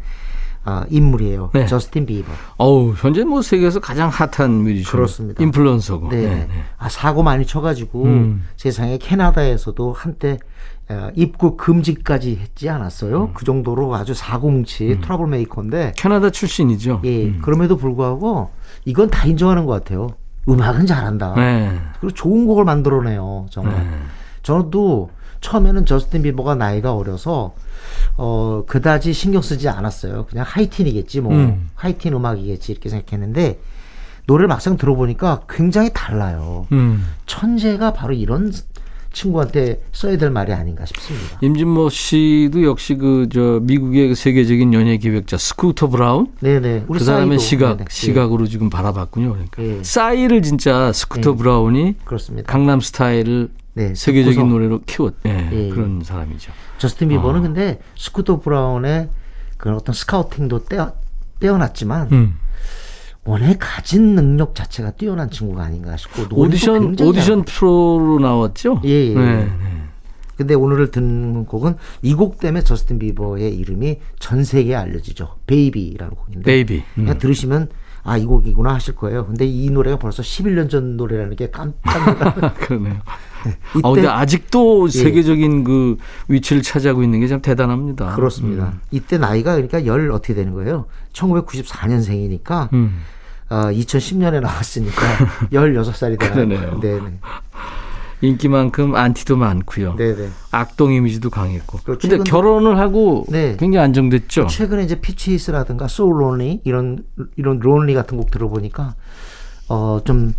아, 0.63 0.85
인물이에요. 0.91 1.51
네. 1.55 1.67
저스틴 1.67 2.05
비버. 2.05 2.31
어우, 2.59 2.95
현재 2.97 3.25
뭐 3.25 3.41
세계에서 3.41 3.81
가장 3.81 4.11
핫한 4.11 4.51
뮤지션. 4.63 4.93
그렇습니다. 4.93 5.43
인플루언서고. 5.43 6.11
네. 6.11 6.17
네, 6.17 6.29
네. 6.29 6.49
아, 6.77 6.89
사고 6.89 7.23
많이 7.23 7.47
쳐가지고 7.47 8.05
음. 8.05 8.45
세상에 8.57 8.99
캐나다에서도 8.99 9.93
한때 9.93 10.39
어, 10.91 11.11
입국 11.15 11.57
금지까지 11.57 12.37
했지 12.37 12.69
않았어요. 12.69 13.25
음. 13.25 13.31
그 13.33 13.45
정도로 13.45 13.95
아주 13.95 14.13
사고뭉치 14.13 14.99
트러블 15.01 15.29
메이커인데 15.29 15.93
캐나다 15.97 16.31
출신이죠. 16.31 17.03
예, 17.05 17.27
음. 17.27 17.39
그럼에도 17.43 17.77
불구하고 17.77 18.51
이건 18.85 19.09
다 19.09 19.27
인정하는 19.27 19.65
것 19.67 19.73
같아요. 19.73 20.09
음악은 20.49 20.87
잘한다. 20.87 21.35
네. 21.37 21.79
그리고 22.01 22.15
좋은 22.15 22.47
곡을 22.47 22.65
만들어내요. 22.65 23.47
정말. 23.51 23.75
네. 23.75 23.91
저도 24.43 25.11
처음에는 25.41 25.87
저스틴 25.87 26.23
비버가 26.23 26.55
나이가 26.55 26.95
어려서 26.95 27.55
어 28.17 28.65
그다지 28.67 29.13
신경 29.13 29.43
쓰지 29.43 29.69
않았어요. 29.69 30.27
그냥 30.29 30.45
하이틴이겠지 30.47 31.21
뭐 31.21 31.33
음. 31.33 31.71
하이틴 31.75 32.13
음악이겠지 32.15 32.73
이렇게 32.73 32.89
생각했는데 32.89 33.59
노래를 34.27 34.49
막상 34.49 34.77
들어보니까 34.77 35.43
굉장히 35.49 35.91
달라요. 35.95 36.67
음. 36.73 37.05
천재가 37.27 37.93
바로 37.95 38.13
이런 38.15 38.53
친구한테 39.13 39.81
써야 39.93 40.17
될 40.19 40.31
말이 40.31 40.53
아닌가 40.53 40.85
싶습니다. 40.85 41.39
임진모 41.41 41.89
씨도 41.91 42.63
역시 42.63 42.95
그 42.95 43.27
저 43.33 43.59
미국의 43.63 44.09
그 44.09 44.15
세계적인 44.15 44.73
연예 44.73 44.99
기획자 44.99 45.37
스쿠터 45.37 45.89
브라운 45.89 46.29
네네. 46.41 46.85
그 46.87 46.99
사람의. 47.01 47.39
시각 47.41 47.79
네네. 47.79 47.87
시각으로 47.91 48.47
지금 48.47 48.71
바라봤군요. 48.71 49.31
그러니까 49.33 49.63
예. 49.65 49.83
싸이를 49.83 50.43
진짜 50.43 50.93
스쿠터 50.93 51.33
예. 51.33 51.37
브라운이 51.37 51.95
그렇습니다. 52.05 52.53
강남 52.53 52.81
스타일을 52.81 53.49
네, 53.75 53.95
세계적인 53.95 54.35
듣고서 54.37 54.53
노래로 54.53 54.81
키웠 54.87 55.15
예, 55.27 55.49
예. 55.53 55.69
그런 55.71 56.03
사람이죠. 56.03 56.53
저스틴 56.79 57.09
비버는 57.09 57.41
어. 57.41 57.43
근데 57.43 57.81
스쿠터 57.97 58.41
브라운의 58.41 59.09
그런 59.57 59.77
어떤 59.77 59.95
스카우팅도 59.95 60.65
떼어, 60.65 60.93
떼어놨지만 61.39 62.09
음. 62.13 62.39
원래 63.25 63.55
가진 63.59 64.15
능력 64.15 64.55
자체가 64.55 64.93
뛰어난 64.93 65.31
친구가 65.31 65.63
아닌가 65.63 65.97
싶고 65.97 66.23
오디션 66.35 66.97
오디션 67.01 67.45
프로로 67.45 68.19
나왔죠. 68.19 68.81
예, 68.85 68.89
예. 69.11 69.15
네, 69.15 69.45
네. 69.45 69.51
근데 70.37 70.55
오늘 70.55 70.91
듣는 70.91 71.45
곡은 71.45 71.77
이 72.03 72.15
곡 72.15 72.39
때문에 72.41 72.65
저스틴 72.65 72.99
비버의 72.99 73.55
이름이 73.57 73.99
전 74.19 74.43
세계에 74.43 74.75
알려지죠. 74.75 75.37
베이비라는 75.47 76.15
곡인데. 76.15 76.43
베이비. 76.45 76.77
음. 76.77 76.83
그냥 77.05 77.19
들으시면 77.19 77.69
아, 78.03 78.17
이 78.17 78.25
곡이구나 78.25 78.75
하실 78.75 78.95
거예요. 78.95 79.27
근데 79.27 79.45
이 79.47 79.71
노래가 79.71 79.99
벌써 79.99 80.23
11년 80.23 80.71
전 80.71 80.97
노래라는 80.97 81.37
게 81.37 81.51
깜짝 81.51 81.75
놀라요. 82.05 82.53
그러네요. 82.61 82.97
이때 83.75 83.81
아, 83.85 83.91
근데 83.93 84.09
아직도 84.09 84.87
예. 84.89 84.91
세계적인 84.91 85.65
그 85.65 85.97
위치를 86.29 86.63
차지하고 86.63 87.03
있는 87.03 87.21
게 87.21 87.27
참 87.29 87.41
대단합니다. 87.43 88.15
그렇습니다. 88.17 88.65
음. 88.75 88.81
이때 88.91 89.19
나이가 89.19 89.53
그러니까 89.55 89.87
열 89.87 90.11
어떻게 90.13 90.35
되는 90.35 90.53
거예요? 90.53 90.87
1994년생이니까 91.13 92.73
음. 92.73 93.01
어, 93.49 93.63
2010년에 93.73 94.41
나왔으니까 94.41 95.03
16살이 95.53 96.19
되나요? 96.19 96.35
그러네요. 96.35 96.81
네 96.81 97.01
네. 97.01 97.19
인기만큼 98.21 98.95
안티도 98.95 99.37
많고요. 99.37 99.97
네네. 99.97 100.29
악동 100.51 100.93
이미지도 100.93 101.31
강했고. 101.31 101.79
근데 101.99 102.19
결혼을 102.19 102.79
하고 102.79 103.25
네. 103.29 103.57
굉장히 103.59 103.85
안정됐죠. 103.85 104.47
최근에 104.47 104.83
이제 104.83 105.01
피치히스라든가 105.01 105.89
소울 105.89 106.23
론리 106.23 106.61
이런 106.65 107.05
이런 107.37 107.59
론리 107.61 107.95
같은 107.95 108.19
곡 108.19 108.31
들어보니까 108.31 108.95
어좀 109.69 110.35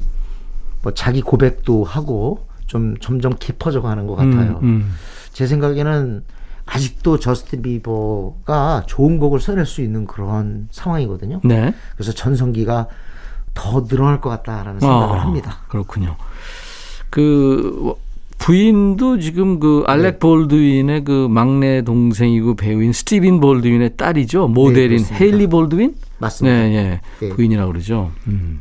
뭐 0.84 0.94
자기 0.94 1.22
고백도 1.22 1.84
하고 1.84 2.48
좀 2.68 2.96
점점 3.00 3.34
깊어져 3.40 3.82
가는 3.82 4.08
것 4.08 4.16
같아요. 4.16 4.60
음, 4.62 4.68
음. 4.68 4.94
제 5.34 5.48
생각에는 5.48 6.24
아직도 6.66 7.20
저스틴 7.20 7.62
비버가 7.64 8.84
좋은 8.86 9.20
곡을 9.20 9.40
써낼 9.40 9.66
수 9.66 9.82
있는 9.82 10.06
그런 10.06 10.68
상황이거든요. 10.72 11.42
네. 11.44 11.74
그래서 11.96 12.14
전성기가 12.14 12.88
더 13.54 13.84
늘어날 13.84 14.22
것 14.22 14.30
같다라는 14.30 14.80
생각을 14.80 15.20
아, 15.20 15.24
합니다. 15.24 15.58
그렇군요. 15.68 16.16
그 17.12 17.94
부인도 18.40 19.20
지금 19.20 19.60
그 19.60 19.84
알렉 19.86 20.20
볼드윈의 20.20 21.04
그 21.04 21.28
막내 21.30 21.84
동생이고 21.84 22.56
배우인 22.56 22.92
스티븐 22.92 23.40
볼드윈의 23.40 23.98
딸이죠. 23.98 24.48
모델인 24.48 25.04
네. 25.04 25.14
헤일리 25.16 25.46
볼드윈? 25.48 25.94
맞습니다. 26.18 26.58
네, 26.58 26.74
예. 27.22 27.26
네. 27.28 27.34
부인이라고 27.36 27.72
그러죠. 27.72 28.12
음. 28.26 28.60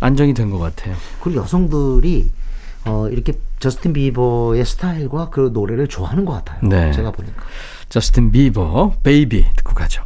안정이 0.00 0.32
된 0.32 0.50
것 0.50 0.58
같아요. 0.58 0.94
그리고 1.20 1.40
여성들이 1.42 2.30
어 2.86 3.08
이렇게 3.10 3.34
저스틴 3.58 3.92
비버의 3.92 4.64
스타일과 4.64 5.28
그 5.28 5.50
노래를 5.52 5.88
좋아하는 5.88 6.24
것 6.24 6.32
같아요. 6.32 6.66
네. 6.66 6.92
제가 6.92 7.10
보니까. 7.10 7.42
저스틴 7.90 8.30
비버, 8.30 8.94
베이비 9.02 9.44
듣고 9.56 9.74
가죠. 9.74 10.04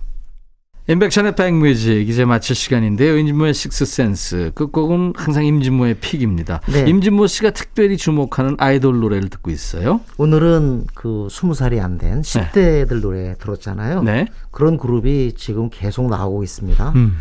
인백션의 0.89 1.37
백뮤직 1.37 2.09
이제 2.09 2.25
마칠 2.25 2.57
시간인데요. 2.57 3.17
임진모의 3.17 3.55
식스센스 3.55 4.51
끝곡은 4.57 5.13
항상 5.17 5.45
임진모의 5.45 5.95
픽입니다. 6.01 6.61
네. 6.73 6.89
임진모 6.89 7.29
씨가 7.29 7.51
특별히 7.51 7.97
주목하는 7.97 8.57
아이돌 8.59 8.99
노래를 8.99 9.29
듣고 9.31 9.53
있어요. 9.53 10.01
오늘은 10.19 10.87
그 10.95 11.29
스무 11.31 11.55
살이 11.55 11.79
안 11.81 11.99
된 11.99 12.23
10대들 12.23 13.01
노래 13.01 13.37
들었잖아요. 13.39 14.03
네. 14.03 14.27
그런 14.51 14.77
그룹이 14.77 15.35
지금 15.37 15.71
계속 15.71 16.09
나오고 16.09 16.43
있습니다. 16.43 16.93
음. 16.97 17.17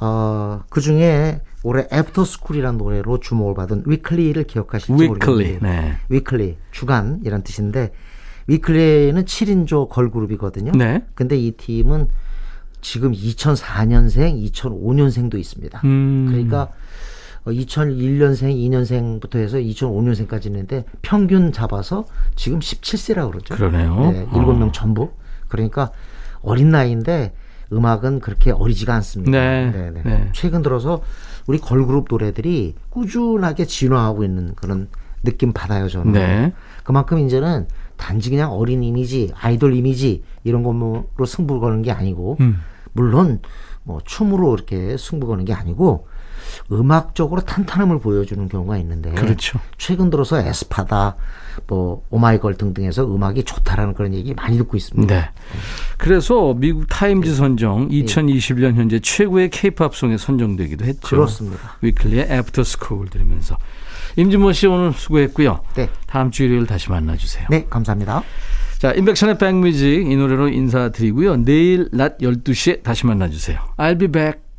어, 0.00 0.60
그 0.68 0.82
중에 0.82 1.40
올해 1.62 1.86
애프터 1.90 2.24
스쿨이라는 2.26 2.76
노래로 2.76 3.20
주목을 3.20 3.54
받은 3.54 3.84
위클리를 3.86 4.42
기억하실지 4.44 4.92
위클리. 4.92 5.08
모르겠는데 5.08 5.58
네. 5.62 5.96
위클리 6.10 6.58
주간이란 6.70 7.44
뜻인데 7.44 7.92
위클리는 8.46 9.24
7인조 9.24 9.88
걸그룹이거든요. 9.88 10.72
네. 10.72 11.02
근데 11.14 11.36
이 11.38 11.52
팀은 11.52 12.08
지금 12.80 13.12
2004년생, 13.12 14.50
2005년생도 14.52 15.38
있습니다. 15.38 15.80
음. 15.84 16.26
그러니까 16.28 16.68
2001년생, 17.46 18.54
2년생부터 18.54 19.36
해서 19.36 19.58
2005년생까지 19.58 20.46
있는데 20.46 20.84
평균 21.02 21.52
잡아서 21.52 22.04
지금 22.36 22.58
17세라고 22.58 23.30
그러죠. 23.30 23.54
그러네요. 23.54 24.10
네, 24.12 24.22
어. 24.22 24.30
7명 24.32 24.72
전부. 24.72 25.10
그러니까 25.48 25.90
어린 26.42 26.70
나이인데 26.70 27.34
음악은 27.72 28.20
그렇게 28.20 28.50
어리지가 28.50 28.94
않습니다. 28.96 29.30
네, 29.30 29.70
네, 29.70 30.02
네. 30.04 30.28
최근 30.32 30.62
들어서 30.62 31.02
우리 31.46 31.58
걸그룹 31.58 32.06
노래들이 32.10 32.74
꾸준하게 32.90 33.64
진화하고 33.64 34.24
있는 34.24 34.54
그런 34.54 34.88
느낌 35.22 35.52
받아요, 35.52 35.88
저는. 35.88 36.12
네. 36.12 36.52
그만큼 36.84 37.18
이제는 37.18 37.66
단지 38.00 38.30
그냥 38.30 38.52
어린 38.52 38.82
이미지, 38.82 39.30
아이돌 39.38 39.74
이미지 39.74 40.22
이런 40.42 40.62
것으로 40.62 41.26
승부 41.26 41.60
거는 41.60 41.82
게 41.82 41.92
아니고 41.92 42.38
음. 42.40 42.60
물론 42.92 43.40
뭐 43.82 44.00
춤으로 44.04 44.54
이렇게 44.54 44.96
승부 44.96 45.26
거는 45.26 45.44
게 45.44 45.52
아니고 45.52 46.08
음악적으로 46.72 47.42
탄탄함을 47.42 48.00
보여주는 48.00 48.48
경우가 48.48 48.78
있는데 48.78 49.12
그렇죠. 49.12 49.60
최근 49.78 50.10
들어서 50.10 50.40
에스파다 50.40 51.16
뭐 51.66 52.04
오마이걸 52.10 52.54
등등에서 52.54 53.04
음악이 53.04 53.44
좋다라는 53.44 53.94
그런 53.94 54.14
얘기 54.14 54.34
많이 54.34 54.56
듣고 54.56 54.76
있습니다. 54.76 55.14
네. 55.14 55.30
그래서 55.98 56.54
미국 56.54 56.86
타임즈 56.88 57.34
선정 57.34 57.88
2021년 57.88 58.74
현재 58.74 58.98
최고의 58.98 59.50
케이팝 59.50 59.94
송에 59.94 60.16
선정되기도 60.16 60.84
했죠. 60.84 61.08
그렇습니다. 61.08 61.76
위클리의 61.82 62.28
애프터 62.30 62.64
스쿨을 62.64 63.10
들으면서 63.10 63.56
임진모 64.16 64.52
씨 64.52 64.66
오늘 64.66 64.92
수고했고요. 64.92 65.60
네. 65.74 65.88
다음 66.06 66.30
주 66.30 66.44
일요일 66.44 66.66
다시 66.66 66.90
만나주세요. 66.90 67.46
네, 67.50 67.66
감사합니다. 67.68 68.22
자, 68.78 68.92
인백션의 68.92 69.38
백뮤직 69.38 70.10
이 70.10 70.16
노래로 70.16 70.48
인사드리고요. 70.48 71.44
내일 71.44 71.88
낮 71.92 72.18
12시에 72.18 72.82
다시 72.82 73.06
만나주세요. 73.06 73.60
I'll 73.76 73.98
be 73.98 74.08
back. 74.08 74.49